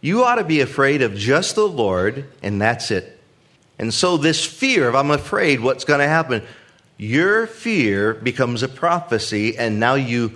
You 0.00 0.24
ought 0.24 0.36
to 0.36 0.44
be 0.44 0.62
afraid 0.62 1.02
of 1.02 1.14
just 1.14 1.54
the 1.54 1.68
Lord, 1.68 2.24
and 2.42 2.62
that's 2.62 2.90
it. 2.90 3.20
And 3.78 3.92
so, 3.92 4.16
this 4.16 4.42
fear 4.42 4.88
of 4.88 4.94
I'm 4.94 5.10
afraid 5.10 5.60
what's 5.60 5.84
going 5.84 6.00
to 6.00 6.08
happen, 6.08 6.42
your 6.96 7.46
fear 7.46 8.14
becomes 8.14 8.62
a 8.62 8.68
prophecy, 8.68 9.58
and 9.58 9.78
now 9.78 9.94
you, 9.94 10.32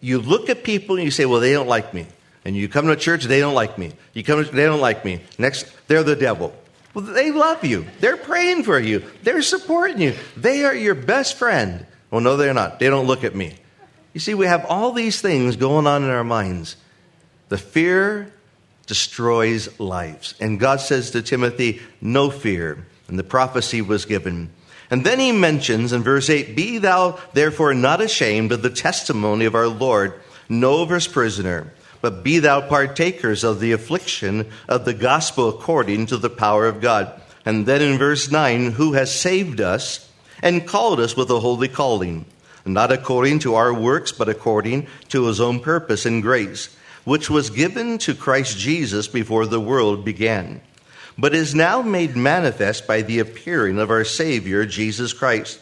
you 0.00 0.20
look 0.20 0.48
at 0.48 0.64
people 0.64 0.96
and 0.96 1.04
you 1.04 1.10
say, 1.10 1.24
Well, 1.26 1.40
they 1.40 1.52
don't 1.52 1.68
like 1.68 1.92
me. 1.94 2.06
And 2.44 2.56
you 2.56 2.68
come 2.68 2.86
to 2.86 2.96
church, 2.96 3.24
they 3.24 3.40
don't 3.40 3.54
like 3.54 3.78
me. 3.78 3.92
You 4.14 4.24
come, 4.24 4.44
to, 4.44 4.50
they 4.50 4.64
don't 4.64 4.80
like 4.80 5.04
me. 5.04 5.20
Next, 5.38 5.70
they're 5.86 6.02
the 6.02 6.16
devil. 6.16 6.54
Well, 6.94 7.04
they 7.04 7.30
love 7.30 7.64
you. 7.64 7.86
They're 8.00 8.16
praying 8.16 8.64
for 8.64 8.78
you. 8.78 9.04
They're 9.22 9.42
supporting 9.42 10.00
you. 10.00 10.14
They 10.36 10.64
are 10.64 10.74
your 10.74 10.94
best 10.94 11.36
friend. 11.36 11.84
Well, 12.10 12.20
no, 12.20 12.36
they're 12.36 12.54
not. 12.54 12.78
They 12.78 12.88
don't 12.88 13.06
look 13.06 13.24
at 13.24 13.34
me. 13.34 13.56
You 14.14 14.20
see, 14.20 14.34
we 14.34 14.46
have 14.46 14.64
all 14.66 14.92
these 14.92 15.20
things 15.20 15.56
going 15.56 15.86
on 15.86 16.02
in 16.02 16.10
our 16.10 16.24
minds. 16.24 16.76
The 17.50 17.58
fear 17.58 18.32
destroys 18.86 19.78
lives. 19.78 20.34
And 20.40 20.58
God 20.58 20.80
says 20.80 21.10
to 21.10 21.22
Timothy, 21.22 21.80
No 22.00 22.30
fear. 22.30 22.86
And 23.08 23.18
the 23.18 23.24
prophecy 23.24 23.82
was 23.82 24.04
given. 24.04 24.50
And 24.90 25.04
then 25.04 25.18
he 25.18 25.32
mentions 25.32 25.92
in 25.92 26.02
verse 26.02 26.30
8, 26.30 26.56
Be 26.56 26.78
thou 26.78 27.18
therefore 27.34 27.74
not 27.74 28.00
ashamed 28.00 28.52
of 28.52 28.62
the 28.62 28.70
testimony 28.70 29.44
of 29.44 29.54
our 29.54 29.68
Lord, 29.68 30.14
no 30.48 30.86
his 30.86 31.06
prisoner, 31.06 31.72
but 32.00 32.22
be 32.24 32.38
thou 32.38 32.62
partakers 32.62 33.44
of 33.44 33.60
the 33.60 33.72
affliction 33.72 34.50
of 34.68 34.84
the 34.84 34.94
gospel 34.94 35.48
according 35.48 36.06
to 36.06 36.16
the 36.16 36.30
power 36.30 36.66
of 36.66 36.80
God. 36.80 37.20
And 37.44 37.66
then 37.66 37.82
in 37.82 37.98
verse 37.98 38.30
9, 38.30 38.72
who 38.72 38.94
has 38.94 39.14
saved 39.14 39.60
us 39.60 40.10
and 40.42 40.66
called 40.66 41.00
us 41.00 41.16
with 41.16 41.30
a 41.30 41.40
holy 41.40 41.68
calling, 41.68 42.24
not 42.64 42.92
according 42.92 43.40
to 43.40 43.54
our 43.54 43.74
works, 43.74 44.12
but 44.12 44.28
according 44.28 44.86
to 45.08 45.26
his 45.26 45.40
own 45.40 45.60
purpose 45.60 46.06
and 46.06 46.22
grace, 46.22 46.74
which 47.04 47.30
was 47.30 47.50
given 47.50 47.98
to 47.98 48.14
Christ 48.14 48.58
Jesus 48.58 49.08
before 49.08 49.46
the 49.46 49.60
world 49.60 50.04
began, 50.04 50.60
but 51.18 51.34
is 51.34 51.54
now 51.54 51.82
made 51.82 52.16
manifest 52.16 52.86
by 52.86 53.02
the 53.02 53.18
appearing 53.18 53.78
of 53.78 53.90
our 53.90 54.04
Savior, 54.04 54.64
Jesus 54.64 55.12
Christ, 55.12 55.60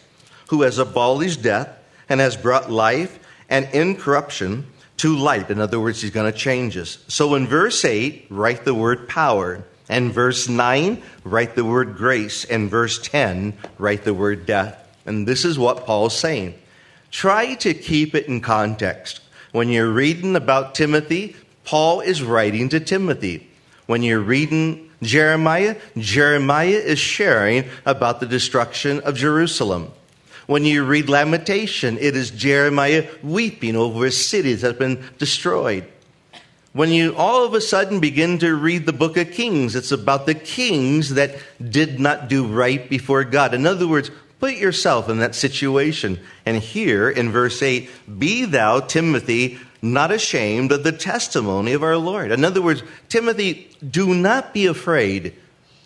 who 0.48 0.62
has 0.62 0.78
abolished 0.78 1.42
death 1.42 1.70
and 2.08 2.20
has 2.20 2.36
brought 2.36 2.70
life 2.70 3.18
and 3.48 3.66
incorruption 3.72 4.66
to 4.98 5.16
light. 5.16 5.50
In 5.50 5.60
other 5.60 5.80
words, 5.80 6.02
he's 6.02 6.10
going 6.10 6.30
to 6.30 6.38
change 6.38 6.76
us. 6.76 6.98
So 7.08 7.34
in 7.34 7.46
verse 7.46 7.84
8, 7.84 8.26
write 8.30 8.64
the 8.64 8.74
word 8.74 9.08
power. 9.08 9.64
And 9.88 10.12
verse 10.12 10.48
9, 10.48 11.02
write 11.24 11.54
the 11.54 11.64
word 11.64 11.96
grace. 11.96 12.44
And 12.44 12.70
verse 12.70 12.98
10, 12.98 13.54
write 13.78 14.04
the 14.04 14.14
word 14.14 14.44
death. 14.46 14.82
And 15.06 15.26
this 15.26 15.44
is 15.44 15.58
what 15.58 15.86
Paul's 15.86 16.18
saying. 16.18 16.54
Try 17.10 17.54
to 17.54 17.72
keep 17.72 18.14
it 18.14 18.26
in 18.26 18.40
context. 18.40 19.20
When 19.52 19.68
you're 19.68 19.90
reading 19.90 20.36
about 20.36 20.74
Timothy, 20.74 21.36
Paul 21.64 22.00
is 22.00 22.22
writing 22.22 22.68
to 22.70 22.80
Timothy. 22.80 23.48
When 23.86 24.02
you're 24.02 24.20
reading 24.20 24.85
Jeremiah, 25.02 25.76
Jeremiah 25.96 26.68
is 26.68 26.98
sharing 26.98 27.64
about 27.84 28.20
the 28.20 28.26
destruction 28.26 29.00
of 29.00 29.14
Jerusalem. 29.14 29.92
When 30.46 30.64
you 30.64 30.84
read 30.84 31.08
Lamentation, 31.08 31.98
it 31.98 32.14
is 32.16 32.30
Jeremiah 32.30 33.08
weeping 33.22 33.76
over 33.76 34.06
a 34.06 34.12
city 34.12 34.54
that's 34.54 34.78
been 34.78 35.02
destroyed. 35.18 35.86
When 36.72 36.90
you 36.90 37.16
all 37.16 37.44
of 37.44 37.54
a 37.54 37.60
sudden 37.60 38.00
begin 38.00 38.38
to 38.40 38.54
read 38.54 38.86
the 38.86 38.92
book 38.92 39.16
of 39.16 39.32
Kings, 39.32 39.74
it's 39.74 39.92
about 39.92 40.26
the 40.26 40.34
kings 40.34 41.14
that 41.14 41.36
did 41.58 41.98
not 41.98 42.28
do 42.28 42.46
right 42.46 42.88
before 42.88 43.24
God. 43.24 43.54
In 43.54 43.66
other 43.66 43.88
words, 43.88 44.10
put 44.40 44.56
yourself 44.56 45.08
in 45.08 45.18
that 45.18 45.34
situation. 45.34 46.20
And 46.44 46.58
here 46.58 47.08
in 47.08 47.32
verse 47.32 47.62
8, 47.62 47.90
be 48.18 48.44
thou, 48.44 48.80
Timothy, 48.80 49.58
not 49.82 50.10
ashamed 50.10 50.72
of 50.72 50.84
the 50.84 50.92
testimony 50.92 51.72
of 51.72 51.82
our 51.82 51.96
Lord. 51.96 52.32
In 52.32 52.44
other 52.44 52.62
words, 52.62 52.82
Timothy, 53.08 53.70
do 53.88 54.14
not 54.14 54.54
be 54.54 54.66
afraid 54.66 55.34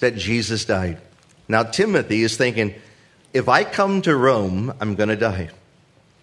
that 0.00 0.16
Jesus 0.16 0.64
died. 0.64 1.00
Now, 1.48 1.62
Timothy 1.64 2.22
is 2.22 2.36
thinking, 2.36 2.74
if 3.32 3.48
I 3.48 3.64
come 3.64 4.02
to 4.02 4.16
Rome, 4.16 4.72
I'm 4.80 4.94
going 4.94 5.08
to 5.08 5.16
die. 5.16 5.50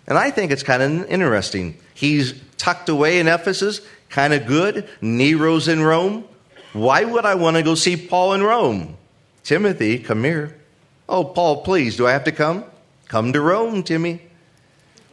And 0.08 0.18
I 0.18 0.32
think 0.32 0.52
it's 0.52 0.64
kind 0.64 0.82
of 0.82 1.10
interesting. 1.10 1.78
He's 1.94 2.34
tucked 2.58 2.90
away 2.90 3.20
in 3.20 3.28
Ephesus, 3.28 3.82
kind 4.10 4.34
of 4.34 4.46
good. 4.46 4.88
Nero's 5.02 5.68
in 5.68 5.82
Rome. 5.84 6.24
Why 6.74 7.04
would 7.04 7.26
I 7.26 7.36
want 7.36 7.58
to 7.58 7.64
go 7.64 7.76
see 7.76 7.98
Paul 7.98 8.34
in 8.34 8.44
Rome? 8.44 8.98
Timothy, 9.44 10.00
come 10.00 10.24
here. 10.24 10.56
Oh, 11.10 11.24
Paul, 11.24 11.64
please, 11.64 11.98
do 11.98 12.08
I 12.08 12.12
have 12.12 12.26
to 12.26 12.32
come? 12.32 12.66
Come 13.08 13.34
to 13.34 13.42
Rome, 13.42 13.84
Timmy. 13.84 14.22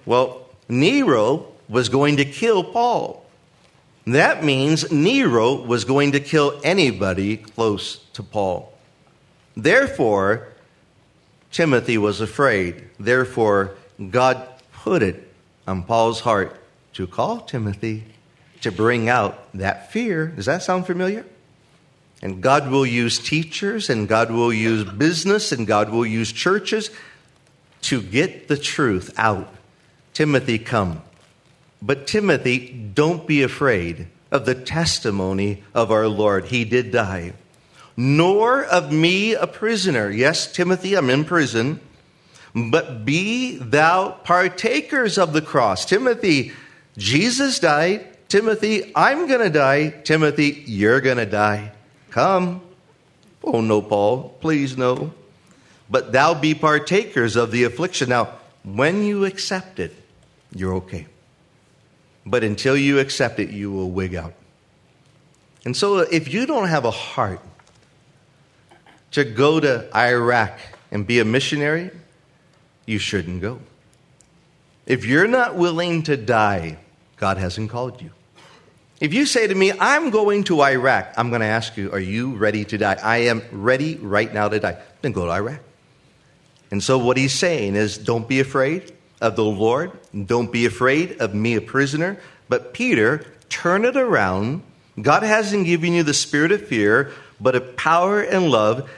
Well, 0.06 0.48
Nero 0.68 1.53
was 1.68 1.88
going 1.88 2.16
to 2.18 2.24
kill 2.24 2.64
Paul. 2.64 3.24
That 4.06 4.44
means 4.44 4.90
Nero 4.92 5.54
was 5.54 5.84
going 5.84 6.12
to 6.12 6.20
kill 6.20 6.60
anybody 6.62 7.38
close 7.38 7.98
to 8.12 8.22
Paul. 8.22 8.72
Therefore, 9.56 10.48
Timothy 11.50 11.96
was 11.96 12.20
afraid. 12.20 12.90
Therefore, 12.98 13.76
God 14.10 14.46
put 14.72 15.02
it 15.02 15.32
on 15.66 15.84
Paul's 15.84 16.20
heart 16.20 16.60
to 16.94 17.06
call 17.06 17.40
Timothy 17.40 18.04
to 18.60 18.72
bring 18.72 19.08
out 19.08 19.52
that 19.54 19.92
fear. 19.92 20.26
Does 20.26 20.46
that 20.46 20.62
sound 20.62 20.86
familiar? 20.86 21.24
And 22.22 22.42
God 22.42 22.70
will 22.70 22.86
use 22.86 23.18
teachers, 23.18 23.90
and 23.90 24.08
God 24.08 24.30
will 24.30 24.52
use 24.52 24.84
business, 24.84 25.52
and 25.52 25.66
God 25.66 25.90
will 25.90 26.06
use 26.06 26.32
churches 26.32 26.90
to 27.82 28.00
get 28.00 28.48
the 28.48 28.56
truth 28.56 29.12
out. 29.16 29.52
Timothy, 30.14 30.58
come. 30.58 31.02
But 31.86 32.06
Timothy, 32.06 32.72
don't 32.94 33.26
be 33.26 33.42
afraid 33.42 34.06
of 34.30 34.46
the 34.46 34.54
testimony 34.54 35.62
of 35.74 35.90
our 35.92 36.08
Lord. 36.08 36.46
He 36.46 36.64
did 36.64 36.90
die. 36.90 37.34
Nor 37.94 38.64
of 38.64 38.90
me 38.90 39.34
a 39.34 39.46
prisoner. 39.46 40.10
Yes, 40.10 40.50
Timothy, 40.50 40.94
I'm 40.94 41.10
in 41.10 41.26
prison. 41.26 41.80
But 42.54 43.04
be 43.04 43.58
thou 43.58 44.12
partakers 44.24 45.18
of 45.18 45.34
the 45.34 45.42
cross. 45.42 45.84
Timothy, 45.84 46.52
Jesus 46.96 47.58
died. 47.58 48.16
Timothy, 48.30 48.90
I'm 48.96 49.28
going 49.28 49.40
to 49.40 49.50
die. 49.50 49.90
Timothy, 49.90 50.64
you're 50.66 51.02
going 51.02 51.18
to 51.18 51.26
die. 51.26 51.72
Come. 52.10 52.62
Oh, 53.42 53.60
no, 53.60 53.82
Paul. 53.82 54.30
Please, 54.40 54.78
no. 54.78 55.12
But 55.90 56.12
thou 56.12 56.32
be 56.32 56.54
partakers 56.54 57.36
of 57.36 57.50
the 57.50 57.64
affliction. 57.64 58.08
Now, 58.08 58.30
when 58.62 59.04
you 59.04 59.26
accept 59.26 59.78
it, 59.78 59.94
you're 60.50 60.74
okay. 60.76 61.08
But 62.26 62.42
until 62.42 62.76
you 62.76 62.98
accept 62.98 63.38
it, 63.38 63.50
you 63.50 63.70
will 63.70 63.90
wig 63.90 64.14
out. 64.14 64.34
And 65.64 65.76
so, 65.76 65.98
if 65.98 66.32
you 66.32 66.46
don't 66.46 66.68
have 66.68 66.84
a 66.84 66.90
heart 66.90 67.40
to 69.12 69.24
go 69.24 69.60
to 69.60 69.88
Iraq 69.96 70.58
and 70.90 71.06
be 71.06 71.20
a 71.20 71.24
missionary, 71.24 71.90
you 72.86 72.98
shouldn't 72.98 73.40
go. 73.40 73.60
If 74.86 75.06
you're 75.06 75.26
not 75.26 75.56
willing 75.56 76.02
to 76.04 76.16
die, 76.16 76.78
God 77.16 77.38
hasn't 77.38 77.70
called 77.70 78.02
you. 78.02 78.10
If 79.00 79.14
you 79.14 79.26
say 79.26 79.46
to 79.46 79.54
me, 79.54 79.72
I'm 79.80 80.10
going 80.10 80.44
to 80.44 80.62
Iraq, 80.62 81.14
I'm 81.16 81.30
going 81.30 81.40
to 81.40 81.46
ask 81.46 81.76
you, 81.76 81.90
Are 81.92 82.00
you 82.00 82.34
ready 82.36 82.64
to 82.66 82.78
die? 82.78 82.98
I 83.02 83.18
am 83.28 83.42
ready 83.50 83.96
right 83.96 84.32
now 84.32 84.48
to 84.48 84.60
die. 84.60 84.78
Then 85.02 85.12
go 85.12 85.26
to 85.26 85.32
Iraq. 85.32 85.60
And 86.70 86.82
so, 86.82 86.98
what 86.98 87.16
he's 87.16 87.32
saying 87.32 87.74
is, 87.74 87.96
Don't 87.98 88.28
be 88.28 88.40
afraid 88.40 88.92
of 89.20 89.36
the 89.36 89.44
Lord. 89.44 89.92
Don't 90.26 90.52
be 90.52 90.66
afraid 90.66 91.20
of 91.20 91.34
me, 91.34 91.54
a 91.54 91.60
prisoner. 91.60 92.18
But 92.48 92.74
Peter, 92.74 93.26
turn 93.48 93.84
it 93.84 93.96
around. 93.96 94.62
God 95.00 95.22
hasn't 95.22 95.66
given 95.66 95.92
you 95.92 96.02
the 96.02 96.14
spirit 96.14 96.52
of 96.52 96.66
fear, 96.66 97.10
but 97.40 97.54
of 97.54 97.76
power 97.76 98.20
and 98.20 98.50
love. 98.50 98.88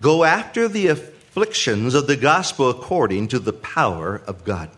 Go 0.00 0.24
after 0.24 0.68
the 0.68 0.88
afflictions 0.88 1.94
of 1.94 2.06
the 2.06 2.16
gospel 2.16 2.70
according 2.70 3.28
to 3.28 3.38
the 3.38 3.52
power 3.52 4.20
of 4.26 4.44
God. 4.44 4.70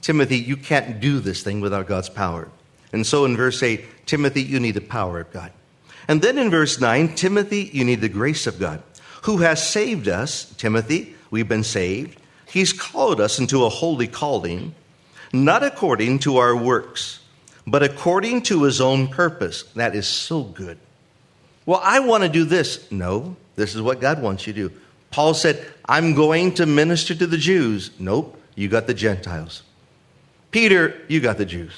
Timothy, 0.00 0.38
you 0.38 0.56
can't 0.56 1.00
do 1.00 1.20
this 1.20 1.42
thing 1.42 1.60
without 1.60 1.86
God's 1.86 2.08
power. 2.08 2.48
And 2.92 3.06
so 3.06 3.24
in 3.24 3.36
verse 3.36 3.62
8, 3.62 4.06
Timothy, 4.06 4.42
you 4.42 4.58
need 4.58 4.72
the 4.72 4.80
power 4.80 5.20
of 5.20 5.32
God. 5.32 5.52
And 6.08 6.22
then 6.22 6.38
in 6.38 6.50
verse 6.50 6.80
9, 6.80 7.14
Timothy, 7.14 7.70
you 7.72 7.84
need 7.84 8.00
the 8.00 8.08
grace 8.08 8.46
of 8.46 8.58
God, 8.58 8.82
who 9.22 9.38
has 9.38 9.68
saved 9.68 10.08
us. 10.08 10.52
Timothy, 10.56 11.14
we've 11.30 11.48
been 11.48 11.62
saved. 11.62 12.18
He's 12.50 12.72
called 12.72 13.20
us 13.20 13.38
into 13.38 13.64
a 13.64 13.68
holy 13.68 14.08
calling, 14.08 14.74
not 15.32 15.62
according 15.62 16.18
to 16.20 16.38
our 16.38 16.56
works, 16.56 17.20
but 17.66 17.82
according 17.82 18.42
to 18.42 18.64
his 18.64 18.80
own 18.80 19.08
purpose. 19.08 19.62
That 19.74 19.94
is 19.94 20.08
so 20.08 20.42
good. 20.42 20.78
Well, 21.64 21.80
I 21.82 22.00
want 22.00 22.24
to 22.24 22.28
do 22.28 22.44
this. 22.44 22.90
No, 22.90 23.36
this 23.54 23.76
is 23.76 23.82
what 23.82 24.00
God 24.00 24.20
wants 24.20 24.46
you 24.46 24.52
to 24.52 24.68
do. 24.68 24.74
Paul 25.12 25.34
said, 25.34 25.64
I'm 25.84 26.14
going 26.14 26.54
to 26.54 26.66
minister 26.66 27.14
to 27.14 27.26
the 27.26 27.38
Jews. 27.38 27.90
Nope, 27.98 28.36
you 28.56 28.68
got 28.68 28.88
the 28.88 28.94
Gentiles. 28.94 29.62
Peter, 30.50 31.00
you 31.06 31.20
got 31.20 31.38
the 31.38 31.44
Jews. 31.44 31.72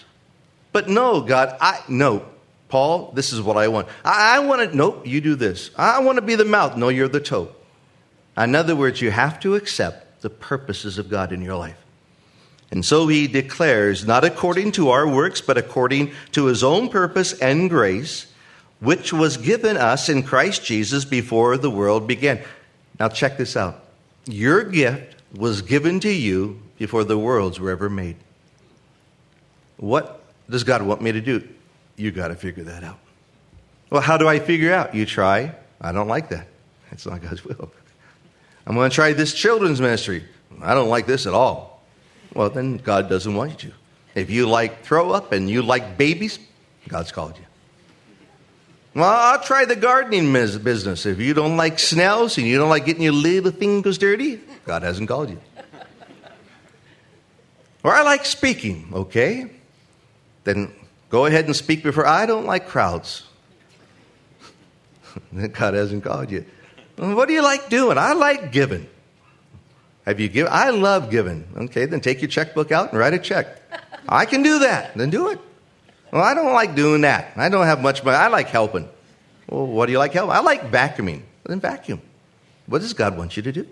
But 0.73 0.89
no, 0.89 1.21
God, 1.21 1.57
I 1.61 1.81
no. 1.89 2.25
Paul, 2.69 3.13
this 3.13 3.35
is 3.35 3.43
what 3.43 3.59
I 3.59 3.69
want. 3.69 3.89
I, 4.03 4.37
I 4.37 4.39
want 4.39 4.71
to, 4.71 4.75
nope, 4.75 5.07
you 5.07 5.21
do 5.21 5.35
this. 5.35 5.71
I 5.77 6.01
want 6.01 6.17
to 6.17 6.23
be 6.23 6.37
the 6.37 6.47
mouth. 6.47 6.79
No, 6.79 6.89
you're 6.89 7.09
the 7.09 7.21
toe. 7.21 7.51
In 8.39 8.55
other 8.55 8.75
words, 8.75 9.03
you 9.03 9.11
have 9.11 9.39
to 9.41 9.57
accept 9.57 10.07
the 10.23 10.31
purposes 10.31 10.99
of 10.99 11.11
God 11.11 11.33
in 11.33 11.43
your 11.43 11.57
life. 11.57 11.79
And 12.71 12.85
so 12.85 13.07
he 13.07 13.27
declares, 13.27 14.07
not 14.07 14.25
according 14.25 14.73
to 14.73 14.91
our 14.91 15.07
works, 15.07 15.43
but 15.43 15.59
according 15.59 16.13
to 16.33 16.47
his 16.47 16.65
own 16.65 16.89
purpose 16.89 17.39
and 17.39 17.69
grace, 17.69 18.33
which 18.81 19.13
was 19.13 19.37
given 19.37 19.77
us 19.77 20.09
in 20.09 20.23
Christ 20.23 20.65
Jesus 20.65 21.05
before 21.05 21.59
the 21.59 21.71
world 21.71 22.09
began. 22.09 22.41
Now, 22.99 23.09
check 23.09 23.37
this 23.37 23.57
out. 23.57 23.85
Your 24.27 24.65
gift 24.65 25.17
was 25.35 25.61
given 25.61 26.01
to 26.01 26.11
you 26.11 26.63
before 26.79 27.05
the 27.05 27.19
worlds 27.19 27.61
were 27.61 27.71
ever 27.71 27.91
made. 27.91 28.17
What 29.77 30.23
does 30.49 30.65
God 30.65 30.83
want 30.83 31.03
me 31.03 31.13
to 31.13 31.21
do? 31.21 31.47
You 31.97 32.11
got 32.11 32.29
to 32.29 32.35
figure 32.35 32.65
that 32.65 32.83
out. 32.85 32.99
Well, 33.91 34.01
how 34.01 34.17
do 34.17 34.27
I 34.27 34.39
figure 34.39 34.73
out? 34.73 34.95
You 34.95 35.05
try. 35.05 35.55
I 35.81 35.93
don't 35.93 36.09
like 36.09 36.31
that. 36.31 36.47
That's 36.91 37.05
not 37.07 37.21
God's 37.21 37.45
will. 37.45 37.71
I'm 38.67 38.75
going 38.75 38.91
to 38.91 38.95
try 38.95 39.13
this 39.13 39.35
children's 39.35 39.81
ministry. 39.81 40.25
I 40.61 40.75
don't 40.75 40.89
like 40.89 41.07
this 41.07 41.27
at 41.27 41.35
all. 41.35 41.83
Well, 42.35 42.51
then 42.51 42.77
God 42.79 43.09
doesn't 43.09 43.35
want 43.35 43.63
you. 43.65 43.73
If 44.15 44.31
you 44.31 44.49
like 44.49 44.85
throw 44.85 45.11
up 45.11 45.33
and 45.33 45.49
you 45.51 45.63
like 45.63 45.97
babies, 45.97 46.39
God's 46.89 47.13
called 47.13 47.37
you. 47.37 47.45
Well, 48.95 49.09
I'll 49.09 49.41
try 49.41 49.65
the 49.65 49.77
gardening 49.77 50.33
business. 50.33 51.07
If 51.07 51.19
you 51.19 51.33
don't 51.33 51.57
like 51.57 51.79
snails 51.79 52.37
and 52.37 52.47
you 52.47 52.59
don't 52.59 52.69
like 52.69 52.85
getting 52.85 53.03
your 53.03 53.15
little 53.15 53.51
fingers 53.51 53.97
dirty, 53.97 54.39
God 54.67 54.83
hasn't 54.83 55.09
called 55.09 55.31
you. 55.31 55.41
Or 57.83 57.93
I 57.93 58.03
like 58.03 58.27
speaking, 58.27 58.91
okay? 58.93 59.51
Then 60.45 60.73
go 61.09 61.27
ahead 61.27 61.47
and 61.47 61.57
speak 61.57 61.83
before 61.83 62.07
I 62.07 62.27
don't 62.27 62.45
like 62.45 62.69
crowds. 62.69 63.25
God 65.53 65.75
hasn't 65.75 66.05
called 66.05 66.31
you. 66.31 66.45
What 67.03 67.27
do 67.27 67.35
you 67.35 67.43
like 67.43 67.69
doing? 67.69 67.99
I 67.99 68.13
like 68.13 68.53
giving. 68.53 68.87
Have 70.07 70.21
you 70.21 70.29
given? 70.29 70.53
I 70.53 70.71
love 70.71 71.11
giving. 71.11 71.47
Okay, 71.57 71.87
then 71.87 72.01
take 72.01 72.23
your 72.23 72.29
checkbook 72.29 72.71
out 72.71 72.91
and 72.91 72.99
write 72.99 73.13
a 73.13 73.19
check. 73.19 73.61
I 74.09 74.25
can 74.25 74.43
do 74.43 74.61
that. 74.61 74.97
Then 74.97 75.11
do 75.11 75.31
it. 75.31 75.41
Well, 76.13 76.23
I 76.23 76.35
don't 76.35 76.53
like 76.53 76.77
doing 76.77 77.01
that. 77.01 77.33
I 77.37 77.49
don't 77.49 77.67
have 77.67 77.83
much 77.83 78.05
money. 78.05 78.17
I 78.17 78.29
like 78.29 78.49
helping. 78.49 78.89
Well, 79.49 79.67
what 79.67 79.87
do 79.87 79.93
you 79.93 79.99
like 79.99 80.13
helping? 80.13 80.37
I 80.37 80.41
like 80.41 80.71
vacuuming. 80.71 81.23
Then 81.45 81.59
vacuum. 81.59 82.01
What 82.67 82.81
does 82.81 82.93
God 82.93 83.17
want 83.17 83.37
you 83.37 83.43
to 83.43 83.53
do? 83.53 83.67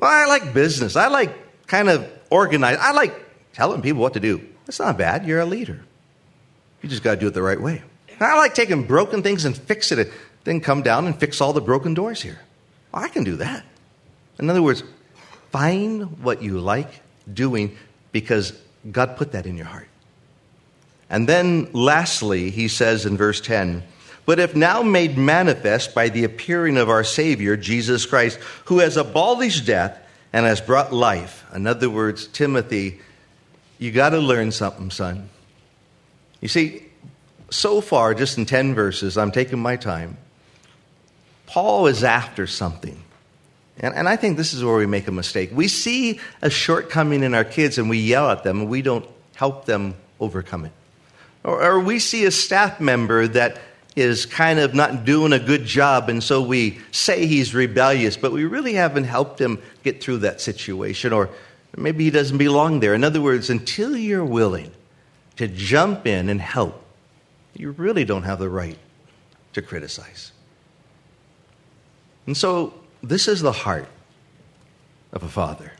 Well, 0.00 0.10
I 0.10 0.26
like 0.26 0.54
business. 0.54 0.96
I 0.96 1.08
like 1.08 1.66
kind 1.66 1.88
of 1.88 2.10
organize. 2.30 2.78
I 2.80 2.92
like 2.92 3.14
telling 3.52 3.82
people 3.82 4.00
what 4.00 4.14
to 4.14 4.20
do. 4.20 4.40
That's 4.64 4.78
not 4.78 4.96
bad. 4.96 5.26
You're 5.26 5.40
a 5.40 5.46
leader. 5.46 5.82
You 6.82 6.88
just 6.88 7.02
got 7.02 7.14
to 7.14 7.20
do 7.20 7.26
it 7.26 7.34
the 7.34 7.42
right 7.42 7.60
way. 7.60 7.82
I 8.20 8.38
like 8.38 8.54
taking 8.54 8.84
broken 8.86 9.22
things 9.22 9.44
and 9.44 9.56
fixing 9.56 9.98
it, 9.98 10.12
then 10.46 10.60
come 10.60 10.82
down 10.82 11.06
and 11.06 11.18
fix 11.18 11.40
all 11.40 11.52
the 11.52 11.60
broken 11.60 11.92
doors 11.92 12.22
here. 12.22 12.38
Oh, 12.94 13.00
I 13.00 13.08
can 13.08 13.24
do 13.24 13.36
that. 13.36 13.64
In 14.38 14.48
other 14.48 14.62
words, 14.62 14.84
find 15.50 16.22
what 16.22 16.40
you 16.40 16.60
like 16.60 17.00
doing 17.32 17.76
because 18.12 18.52
God 18.90 19.16
put 19.16 19.32
that 19.32 19.44
in 19.44 19.56
your 19.56 19.66
heart. 19.66 19.88
And 21.10 21.28
then 21.28 21.68
lastly, 21.72 22.50
he 22.50 22.68
says 22.68 23.06
in 23.06 23.16
verse 23.16 23.40
10, 23.40 23.82
but 24.24 24.38
if 24.38 24.54
now 24.54 24.82
made 24.82 25.18
manifest 25.18 25.94
by 25.94 26.08
the 26.08 26.22
appearing 26.24 26.76
of 26.76 26.88
our 26.88 27.04
Savior, 27.04 27.56
Jesus 27.56 28.06
Christ, 28.06 28.38
who 28.66 28.78
has 28.78 28.96
abolished 28.96 29.66
death 29.66 29.98
and 30.32 30.46
has 30.46 30.60
brought 30.60 30.92
life. 30.92 31.44
In 31.54 31.66
other 31.66 31.90
words, 31.90 32.28
Timothy, 32.28 33.00
you 33.78 33.90
got 33.90 34.10
to 34.10 34.18
learn 34.18 34.52
something, 34.52 34.90
son. 34.90 35.28
You 36.40 36.48
see, 36.48 36.84
so 37.50 37.80
far, 37.80 38.14
just 38.14 38.38
in 38.38 38.46
10 38.46 38.74
verses, 38.74 39.18
I'm 39.18 39.32
taking 39.32 39.58
my 39.58 39.76
time. 39.76 40.16
Paul 41.46 41.86
is 41.86 42.04
after 42.04 42.46
something. 42.46 43.02
And, 43.78 43.94
and 43.94 44.08
I 44.08 44.16
think 44.16 44.36
this 44.36 44.52
is 44.54 44.64
where 44.64 44.76
we 44.76 44.86
make 44.86 45.06
a 45.06 45.12
mistake. 45.12 45.50
We 45.52 45.68
see 45.68 46.20
a 46.42 46.50
shortcoming 46.50 47.22
in 47.22 47.34
our 47.34 47.44
kids 47.44 47.78
and 47.78 47.90
we 47.90 47.98
yell 47.98 48.30
at 48.30 48.42
them 48.42 48.62
and 48.62 48.70
we 48.70 48.82
don't 48.82 49.06
help 49.34 49.66
them 49.66 49.94
overcome 50.18 50.64
it. 50.64 50.72
Or, 51.44 51.62
or 51.62 51.80
we 51.80 51.98
see 51.98 52.24
a 52.24 52.30
staff 52.30 52.80
member 52.80 53.28
that 53.28 53.58
is 53.94 54.26
kind 54.26 54.58
of 54.58 54.74
not 54.74 55.06
doing 55.06 55.32
a 55.32 55.38
good 55.38 55.64
job, 55.64 56.10
and 56.10 56.22
so 56.22 56.42
we 56.42 56.78
say 56.92 57.26
he's 57.26 57.54
rebellious, 57.54 58.16
but 58.18 58.30
we 58.30 58.44
really 58.44 58.74
haven't 58.74 59.04
helped 59.04 59.40
him 59.40 59.58
get 59.82 60.02
through 60.02 60.18
that 60.18 60.38
situation, 60.40 61.14
or 61.14 61.30
maybe 61.74 62.04
he 62.04 62.10
doesn't 62.10 62.36
belong 62.36 62.80
there. 62.80 62.92
In 62.92 63.02
other 63.02 63.22
words, 63.22 63.48
until 63.48 63.96
you're 63.96 64.24
willing 64.24 64.70
to 65.36 65.48
jump 65.48 66.06
in 66.06 66.28
and 66.28 66.42
help, 66.42 66.82
you 67.54 67.70
really 67.70 68.04
don't 68.04 68.24
have 68.24 68.38
the 68.38 68.50
right 68.50 68.76
to 69.54 69.62
criticize. 69.62 70.32
And 72.26 72.36
so, 72.36 72.74
this 73.02 73.28
is 73.28 73.40
the 73.40 73.52
heart 73.52 73.88
of 75.12 75.22
a 75.22 75.28
father 75.28 75.72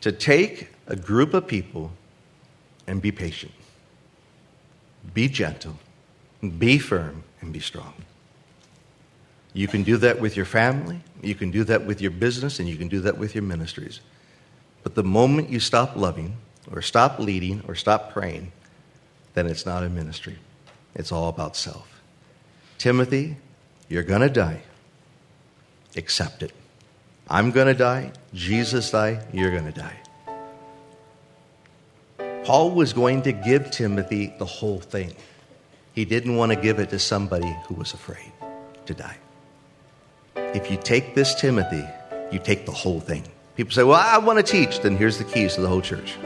to 0.00 0.12
take 0.12 0.68
a 0.86 0.96
group 0.96 1.32
of 1.32 1.46
people 1.46 1.92
and 2.86 3.00
be 3.00 3.12
patient, 3.12 3.52
be 5.14 5.28
gentle, 5.28 5.78
be 6.58 6.78
firm, 6.78 7.22
and 7.40 7.52
be 7.52 7.60
strong. 7.60 7.94
You 9.54 9.68
can 9.68 9.84
do 9.84 9.96
that 9.98 10.20
with 10.20 10.36
your 10.36 10.46
family, 10.46 11.00
you 11.22 11.34
can 11.34 11.50
do 11.50 11.64
that 11.64 11.86
with 11.86 12.00
your 12.00 12.10
business, 12.10 12.58
and 12.58 12.68
you 12.68 12.76
can 12.76 12.88
do 12.88 13.00
that 13.00 13.16
with 13.16 13.34
your 13.34 13.44
ministries. 13.44 14.00
But 14.82 14.94
the 14.94 15.04
moment 15.04 15.48
you 15.48 15.60
stop 15.60 15.96
loving, 15.96 16.36
or 16.70 16.82
stop 16.82 17.18
leading, 17.18 17.62
or 17.68 17.74
stop 17.74 18.12
praying, 18.12 18.52
then 19.34 19.46
it's 19.46 19.64
not 19.64 19.84
a 19.84 19.88
ministry. 19.88 20.38
It's 20.94 21.12
all 21.12 21.28
about 21.28 21.56
self. 21.56 22.02
Timothy, 22.78 23.36
you're 23.88 24.02
going 24.02 24.20
to 24.20 24.28
die. 24.28 24.62
Accept 25.96 26.42
it. 26.42 26.52
I'm 27.28 27.50
going 27.50 27.66
to 27.66 27.74
die. 27.74 28.12
Jesus 28.34 28.90
died. 28.90 29.26
You're 29.32 29.50
going 29.50 29.72
to 29.72 29.80
die. 29.80 29.96
Paul 32.44 32.72
was 32.72 32.92
going 32.92 33.22
to 33.22 33.32
give 33.32 33.70
Timothy 33.70 34.34
the 34.38 34.44
whole 34.44 34.80
thing. 34.80 35.14
He 35.94 36.04
didn't 36.04 36.36
want 36.36 36.52
to 36.52 36.56
give 36.56 36.78
it 36.78 36.90
to 36.90 36.98
somebody 36.98 37.56
who 37.66 37.74
was 37.74 37.94
afraid 37.94 38.32
to 38.86 38.94
die. 38.94 39.16
If 40.36 40.70
you 40.70 40.76
take 40.76 41.14
this 41.14 41.34
Timothy, 41.34 41.84
you 42.30 42.38
take 42.38 42.66
the 42.66 42.72
whole 42.72 43.00
thing. 43.00 43.24
People 43.56 43.72
say, 43.72 43.84
Well, 43.84 44.00
I 44.00 44.18
want 44.18 44.38
to 44.38 44.42
teach. 44.42 44.80
Then 44.80 44.96
here's 44.96 45.18
the 45.18 45.24
keys 45.24 45.54
to 45.54 45.60
the 45.60 45.68
whole 45.68 45.80
church. 45.80 46.16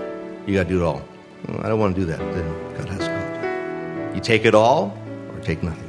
You 0.46 0.54
got 0.54 0.64
to 0.64 0.68
do 0.68 0.80
it 0.80 0.84
all. 0.84 1.02
Well, 1.46 1.60
I 1.60 1.68
don't 1.68 1.78
want 1.78 1.94
to 1.94 2.00
do 2.00 2.06
that. 2.06 2.18
Then 2.18 2.74
God 2.76 2.88
has 2.88 3.06
called. 3.06 4.16
You 4.16 4.20
take 4.20 4.44
it 4.44 4.54
all 4.54 4.96
or 5.32 5.40
take 5.40 5.62
nothing. 5.62 5.87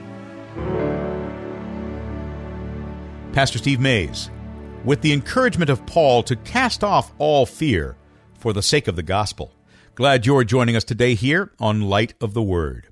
Pastor 3.31 3.59
Steve 3.59 3.79
Mays, 3.79 4.31
with 4.83 5.01
the 5.01 5.13
encouragement 5.13 5.69
of 5.69 5.85
Paul 5.85 6.23
to 6.23 6.35
cast 6.35 6.83
off 6.83 7.13
all 7.19 7.45
fear 7.45 7.95
for 8.33 8.53
the 8.53 8.63
sake 8.63 8.87
of 8.87 8.95
the 8.95 9.03
gospel. 9.03 9.53
Glad 9.93 10.25
you're 10.25 10.43
joining 10.43 10.75
us 10.75 10.83
today 10.83 11.13
here 11.13 11.51
on 11.59 11.81
Light 11.81 12.15
of 12.19 12.33
the 12.33 12.41
Word. 12.41 12.88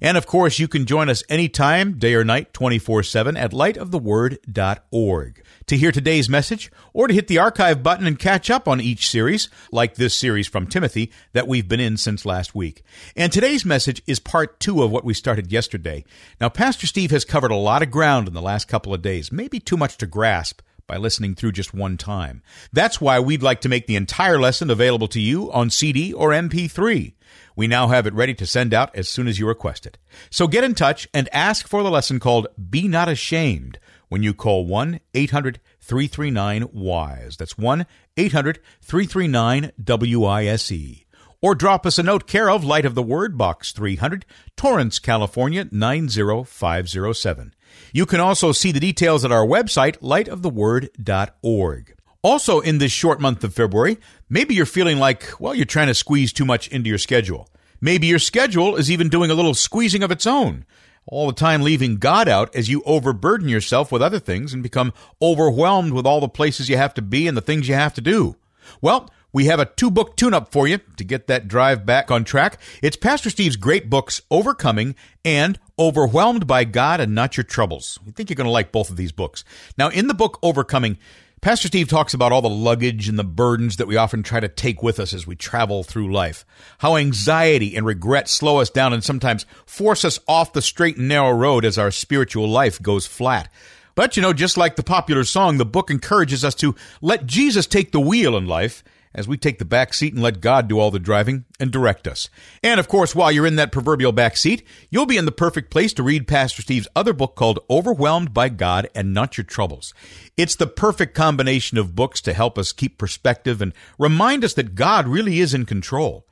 And 0.00 0.16
of 0.16 0.26
course, 0.26 0.58
you 0.58 0.68
can 0.68 0.86
join 0.86 1.08
us 1.08 1.22
anytime, 1.28 1.98
day 1.98 2.14
or 2.14 2.24
night, 2.24 2.52
24 2.52 3.02
7 3.02 3.36
at 3.36 3.52
lightoftheword.org 3.52 5.42
to 5.66 5.76
hear 5.76 5.92
today's 5.92 6.28
message 6.28 6.70
or 6.92 7.08
to 7.08 7.14
hit 7.14 7.28
the 7.28 7.38
archive 7.38 7.82
button 7.82 8.06
and 8.06 8.18
catch 8.18 8.50
up 8.50 8.68
on 8.68 8.80
each 8.80 9.08
series, 9.08 9.48
like 9.72 9.94
this 9.94 10.16
series 10.16 10.46
from 10.46 10.66
Timothy 10.66 11.10
that 11.32 11.48
we've 11.48 11.68
been 11.68 11.80
in 11.80 11.96
since 11.96 12.24
last 12.26 12.54
week. 12.54 12.82
And 13.16 13.32
today's 13.32 13.64
message 13.64 14.02
is 14.06 14.20
part 14.20 14.60
two 14.60 14.82
of 14.82 14.90
what 14.90 15.04
we 15.04 15.14
started 15.14 15.50
yesterday. 15.52 16.04
Now, 16.40 16.48
Pastor 16.48 16.86
Steve 16.86 17.10
has 17.10 17.24
covered 17.24 17.50
a 17.50 17.56
lot 17.56 17.82
of 17.82 17.90
ground 17.90 18.28
in 18.28 18.34
the 18.34 18.42
last 18.42 18.68
couple 18.68 18.94
of 18.94 19.02
days, 19.02 19.32
maybe 19.32 19.60
too 19.60 19.76
much 19.76 19.96
to 19.98 20.06
grasp 20.06 20.60
by 20.86 20.96
listening 20.96 21.34
through 21.34 21.52
just 21.52 21.74
one 21.74 21.96
time. 21.96 22.42
That's 22.72 23.00
why 23.00 23.18
we'd 23.20 23.42
like 23.42 23.60
to 23.62 23.68
make 23.68 23.86
the 23.86 23.96
entire 23.96 24.38
lesson 24.38 24.70
available 24.70 25.08
to 25.08 25.20
you 25.20 25.50
on 25.52 25.70
CD 25.70 26.12
or 26.12 26.30
MP3. 26.30 27.14
We 27.56 27.66
now 27.66 27.88
have 27.88 28.06
it 28.06 28.14
ready 28.14 28.34
to 28.34 28.46
send 28.46 28.72
out 28.72 28.94
as 28.94 29.08
soon 29.08 29.26
as 29.26 29.38
you 29.38 29.48
request 29.48 29.86
it. 29.86 29.98
So 30.30 30.46
get 30.46 30.64
in 30.64 30.74
touch 30.74 31.08
and 31.12 31.28
ask 31.32 31.66
for 31.66 31.82
the 31.82 31.90
lesson 31.90 32.20
called 32.20 32.48
Be 32.70 32.86
Not 32.86 33.08
Ashamed 33.08 33.78
when 34.08 34.22
you 34.22 34.34
call 34.34 34.66
1 34.66 35.00
800 35.14 35.60
339 35.80 36.68
WISE. 36.72 37.36
That's 37.36 37.58
1 37.58 37.86
800 38.16 38.60
339 38.82 39.72
WISE. 39.78 41.02
Or 41.42 41.54
drop 41.54 41.84
us 41.86 41.98
a 41.98 42.02
note 42.02 42.26
care 42.26 42.48
of 42.48 42.64
Light 42.64 42.86
of 42.86 42.94
the 42.94 43.02
Word, 43.02 43.36
Box 43.36 43.72
300, 43.72 44.24
Torrance, 44.56 44.98
California 44.98 45.68
90507. 45.70 47.54
You 47.92 48.06
can 48.06 48.20
also 48.20 48.52
see 48.52 48.72
the 48.72 48.80
details 48.80 49.24
at 49.24 49.32
our 49.32 49.46
website, 49.46 49.98
lightoftheword.org. 49.98 51.94
Also, 52.22 52.60
in 52.60 52.78
this 52.78 52.92
short 52.92 53.20
month 53.20 53.44
of 53.44 53.54
February, 53.54 53.98
maybe 54.28 54.54
you're 54.54 54.66
feeling 54.66 54.98
like, 54.98 55.28
well, 55.38 55.54
you're 55.54 55.64
trying 55.64 55.86
to 55.86 55.94
squeeze 55.94 56.32
too 56.32 56.44
much 56.44 56.68
into 56.68 56.88
your 56.88 56.98
schedule. 56.98 57.48
Maybe 57.80 58.08
your 58.08 58.18
schedule 58.18 58.76
is 58.76 58.90
even 58.90 59.08
doing 59.08 59.30
a 59.30 59.34
little 59.34 59.54
squeezing 59.54 60.02
of 60.02 60.10
its 60.10 60.26
own, 60.26 60.64
all 61.06 61.26
the 61.26 61.32
time 61.32 61.62
leaving 61.62 61.98
God 61.98 62.28
out 62.28 62.54
as 62.54 62.68
you 62.68 62.82
overburden 62.84 63.48
yourself 63.48 63.92
with 63.92 64.02
other 64.02 64.18
things 64.18 64.52
and 64.52 64.62
become 64.62 64.92
overwhelmed 65.22 65.92
with 65.92 66.06
all 66.06 66.20
the 66.20 66.28
places 66.28 66.68
you 66.68 66.76
have 66.76 66.94
to 66.94 67.02
be 67.02 67.28
and 67.28 67.36
the 67.36 67.42
things 67.42 67.68
you 67.68 67.74
have 67.74 67.94
to 67.94 68.00
do. 68.00 68.36
Well, 68.80 69.08
we 69.36 69.44
have 69.44 69.60
a 69.60 69.66
two 69.66 69.90
book 69.90 70.16
tune 70.16 70.32
up 70.32 70.50
for 70.50 70.66
you 70.66 70.78
to 70.96 71.04
get 71.04 71.26
that 71.26 71.46
drive 71.46 71.84
back 71.84 72.10
on 72.10 72.24
track. 72.24 72.58
It's 72.80 72.96
Pastor 72.96 73.28
Steve's 73.28 73.56
great 73.56 73.90
books, 73.90 74.22
Overcoming 74.30 74.94
and 75.26 75.58
Overwhelmed 75.78 76.46
by 76.46 76.64
God 76.64 77.00
and 77.00 77.14
Not 77.14 77.36
Your 77.36 77.44
Troubles. 77.44 77.98
We 78.06 78.12
think 78.12 78.30
you're 78.30 78.34
going 78.34 78.46
to 78.46 78.50
like 78.50 78.72
both 78.72 78.88
of 78.88 78.96
these 78.96 79.12
books. 79.12 79.44
Now, 79.76 79.90
in 79.90 80.06
the 80.06 80.14
book 80.14 80.38
Overcoming, 80.42 80.96
Pastor 81.42 81.68
Steve 81.68 81.86
talks 81.86 82.14
about 82.14 82.32
all 82.32 82.40
the 82.40 82.48
luggage 82.48 83.10
and 83.10 83.18
the 83.18 83.24
burdens 83.24 83.76
that 83.76 83.86
we 83.86 83.98
often 83.98 84.22
try 84.22 84.40
to 84.40 84.48
take 84.48 84.82
with 84.82 84.98
us 84.98 85.12
as 85.12 85.26
we 85.26 85.36
travel 85.36 85.82
through 85.82 86.14
life. 86.14 86.46
How 86.78 86.96
anxiety 86.96 87.76
and 87.76 87.84
regret 87.84 88.30
slow 88.30 88.60
us 88.60 88.70
down 88.70 88.94
and 88.94 89.04
sometimes 89.04 89.44
force 89.66 90.02
us 90.06 90.18
off 90.26 90.54
the 90.54 90.62
straight 90.62 90.96
and 90.96 91.08
narrow 91.08 91.32
road 91.32 91.66
as 91.66 91.76
our 91.76 91.90
spiritual 91.90 92.48
life 92.48 92.80
goes 92.80 93.06
flat. 93.06 93.52
But 93.94 94.16
you 94.16 94.22
know, 94.22 94.32
just 94.32 94.56
like 94.56 94.76
the 94.76 94.82
popular 94.82 95.24
song, 95.24 95.58
the 95.58 95.66
book 95.66 95.90
encourages 95.90 96.42
us 96.42 96.54
to 96.54 96.74
let 97.02 97.26
Jesus 97.26 97.66
take 97.66 97.92
the 97.92 98.00
wheel 98.00 98.34
in 98.34 98.46
life 98.46 98.82
as 99.16 99.26
we 99.26 99.36
take 99.36 99.58
the 99.58 99.64
back 99.64 99.94
seat 99.94 100.12
and 100.12 100.22
let 100.22 100.40
God 100.40 100.68
do 100.68 100.78
all 100.78 100.92
the 100.92 101.00
driving 101.00 101.46
and 101.58 101.72
direct 101.72 102.06
us. 102.06 102.28
And 102.62 102.78
of 102.78 102.86
course, 102.86 103.14
while 103.14 103.32
you're 103.32 103.46
in 103.46 103.56
that 103.56 103.72
proverbial 103.72 104.12
back 104.12 104.36
seat, 104.36 104.62
you'll 104.90 105.06
be 105.06 105.16
in 105.16 105.24
the 105.24 105.32
perfect 105.32 105.70
place 105.70 105.92
to 105.94 106.02
read 106.02 106.28
Pastor 106.28 106.62
Steve's 106.62 106.86
other 106.94 107.14
book 107.14 107.34
called 107.34 107.58
Overwhelmed 107.68 108.32
by 108.34 108.50
God 108.50 108.88
and 108.94 109.14
Not 109.14 109.38
Your 109.38 109.44
Troubles. 109.44 109.94
It's 110.36 110.54
the 110.54 110.66
perfect 110.66 111.14
combination 111.14 111.78
of 111.78 111.96
books 111.96 112.20
to 112.20 112.34
help 112.34 112.58
us 112.58 112.72
keep 112.72 112.98
perspective 112.98 113.62
and 113.62 113.72
remind 113.98 114.44
us 114.44 114.54
that 114.54 114.74
God 114.74 115.08
really 115.08 115.40
is 115.40 115.54
in 115.54 115.64
control. 115.64 116.26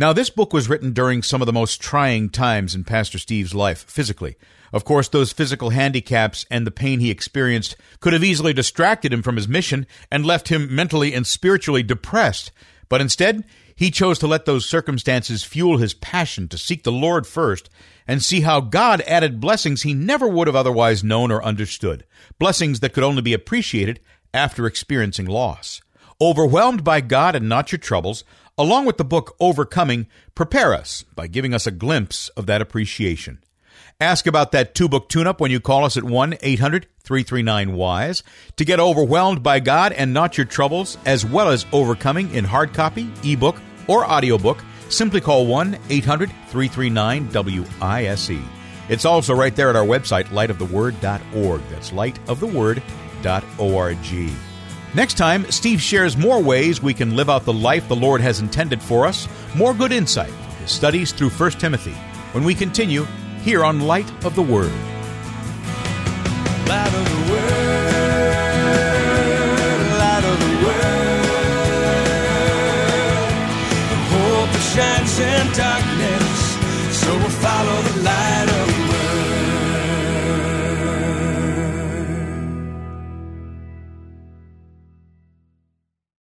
Now, 0.00 0.14
this 0.14 0.30
book 0.30 0.54
was 0.54 0.66
written 0.66 0.94
during 0.94 1.22
some 1.22 1.42
of 1.42 1.46
the 1.46 1.52
most 1.52 1.78
trying 1.78 2.30
times 2.30 2.74
in 2.74 2.84
Pastor 2.84 3.18
Steve's 3.18 3.54
life, 3.54 3.84
physically. 3.86 4.36
Of 4.72 4.82
course, 4.82 5.08
those 5.08 5.30
physical 5.30 5.68
handicaps 5.68 6.46
and 6.50 6.66
the 6.66 6.70
pain 6.70 7.00
he 7.00 7.10
experienced 7.10 7.76
could 8.00 8.14
have 8.14 8.24
easily 8.24 8.54
distracted 8.54 9.12
him 9.12 9.20
from 9.20 9.36
his 9.36 9.46
mission 9.46 9.86
and 10.10 10.24
left 10.24 10.48
him 10.48 10.74
mentally 10.74 11.12
and 11.12 11.26
spiritually 11.26 11.82
depressed. 11.82 12.50
But 12.88 13.02
instead, 13.02 13.44
He 13.80 13.90
chose 13.90 14.18
to 14.18 14.26
let 14.26 14.44
those 14.44 14.68
circumstances 14.68 15.42
fuel 15.42 15.78
his 15.78 15.94
passion 15.94 16.48
to 16.48 16.58
seek 16.58 16.82
the 16.82 16.92
Lord 16.92 17.26
first 17.26 17.70
and 18.06 18.22
see 18.22 18.42
how 18.42 18.60
God 18.60 19.00
added 19.06 19.40
blessings 19.40 19.80
he 19.80 19.94
never 19.94 20.28
would 20.28 20.48
have 20.48 20.54
otherwise 20.54 21.02
known 21.02 21.30
or 21.30 21.42
understood, 21.42 22.04
blessings 22.38 22.80
that 22.80 22.92
could 22.92 23.04
only 23.04 23.22
be 23.22 23.32
appreciated 23.32 23.98
after 24.34 24.66
experiencing 24.66 25.24
loss. 25.24 25.80
Overwhelmed 26.20 26.84
by 26.84 27.00
God 27.00 27.34
and 27.34 27.48
not 27.48 27.72
your 27.72 27.78
troubles, 27.78 28.22
along 28.60 28.84
with 28.84 28.98
the 28.98 29.04
book 29.04 29.34
Overcoming, 29.40 30.06
prepare 30.34 30.74
us 30.74 31.02
by 31.14 31.26
giving 31.26 31.54
us 31.54 31.66
a 31.66 31.70
glimpse 31.70 32.28
of 32.36 32.44
that 32.44 32.60
appreciation. 32.60 33.42
Ask 33.98 34.26
about 34.26 34.52
that 34.52 34.74
two 34.74 34.86
book 34.86 35.08
tune 35.08 35.26
up 35.26 35.40
when 35.40 35.50
you 35.50 35.60
call 35.60 35.86
us 35.86 35.96
at 35.96 36.04
1 36.04 36.36
800 36.42 36.86
339 37.02 37.72
WISE 37.72 38.22
to 38.56 38.64
get 38.66 38.78
overwhelmed 38.78 39.42
by 39.42 39.60
God 39.60 39.92
and 39.92 40.12
not 40.12 40.36
your 40.36 40.44
troubles, 40.44 40.98
as 41.06 41.24
well 41.24 41.48
as 41.48 41.64
overcoming 41.72 42.34
in 42.34 42.44
hard 42.44 42.74
copy, 42.74 43.10
ebook, 43.24 43.56
or 43.88 44.04
audiobook. 44.04 44.62
Simply 44.90 45.22
call 45.22 45.46
1 45.46 45.78
800 45.88 46.28
339 46.48 47.30
WISE. 47.80 48.30
It's 48.90 49.06
also 49.06 49.34
right 49.34 49.56
there 49.56 49.70
at 49.70 49.76
our 49.76 49.86
website, 49.86 50.26
lightoftheword.org. 50.26 51.62
That's 51.70 51.92
lightoftheword.org. 51.92 54.49
Next 54.92 55.14
time, 55.16 55.48
Steve 55.52 55.80
shares 55.80 56.16
more 56.16 56.42
ways 56.42 56.82
we 56.82 56.94
can 56.94 57.14
live 57.14 57.30
out 57.30 57.44
the 57.44 57.52
life 57.52 57.86
the 57.86 57.94
Lord 57.94 58.20
has 58.20 58.40
intended 58.40 58.82
for 58.82 59.06
us, 59.06 59.28
more 59.54 59.72
good 59.72 59.92
insight. 59.92 60.32
His 60.60 60.72
studies 60.72 61.12
through 61.12 61.30
1 61.30 61.52
Timothy, 61.52 61.94
when 62.32 62.42
we 62.42 62.56
continue 62.56 63.06
here 63.42 63.64
on 63.64 63.78
Light 63.80 64.10
of 64.24 64.34
the 64.34 64.42
Word. 64.42 64.72
Light 66.66 66.92
of 66.92 67.08
the 67.08 67.30
world, 67.30 67.50
light 69.96 70.24
of 70.24 70.40
the 70.40 70.54
world. 70.66 71.26
The 73.90 73.98
hope 74.10 74.50
that 74.50 74.64
shines 74.74 75.20
in 75.20 75.46
darkness, 75.54 76.58
so 76.98 77.16
we'll 77.16 77.28
follow 77.28 77.82
the 77.82 78.02
light 78.02 78.59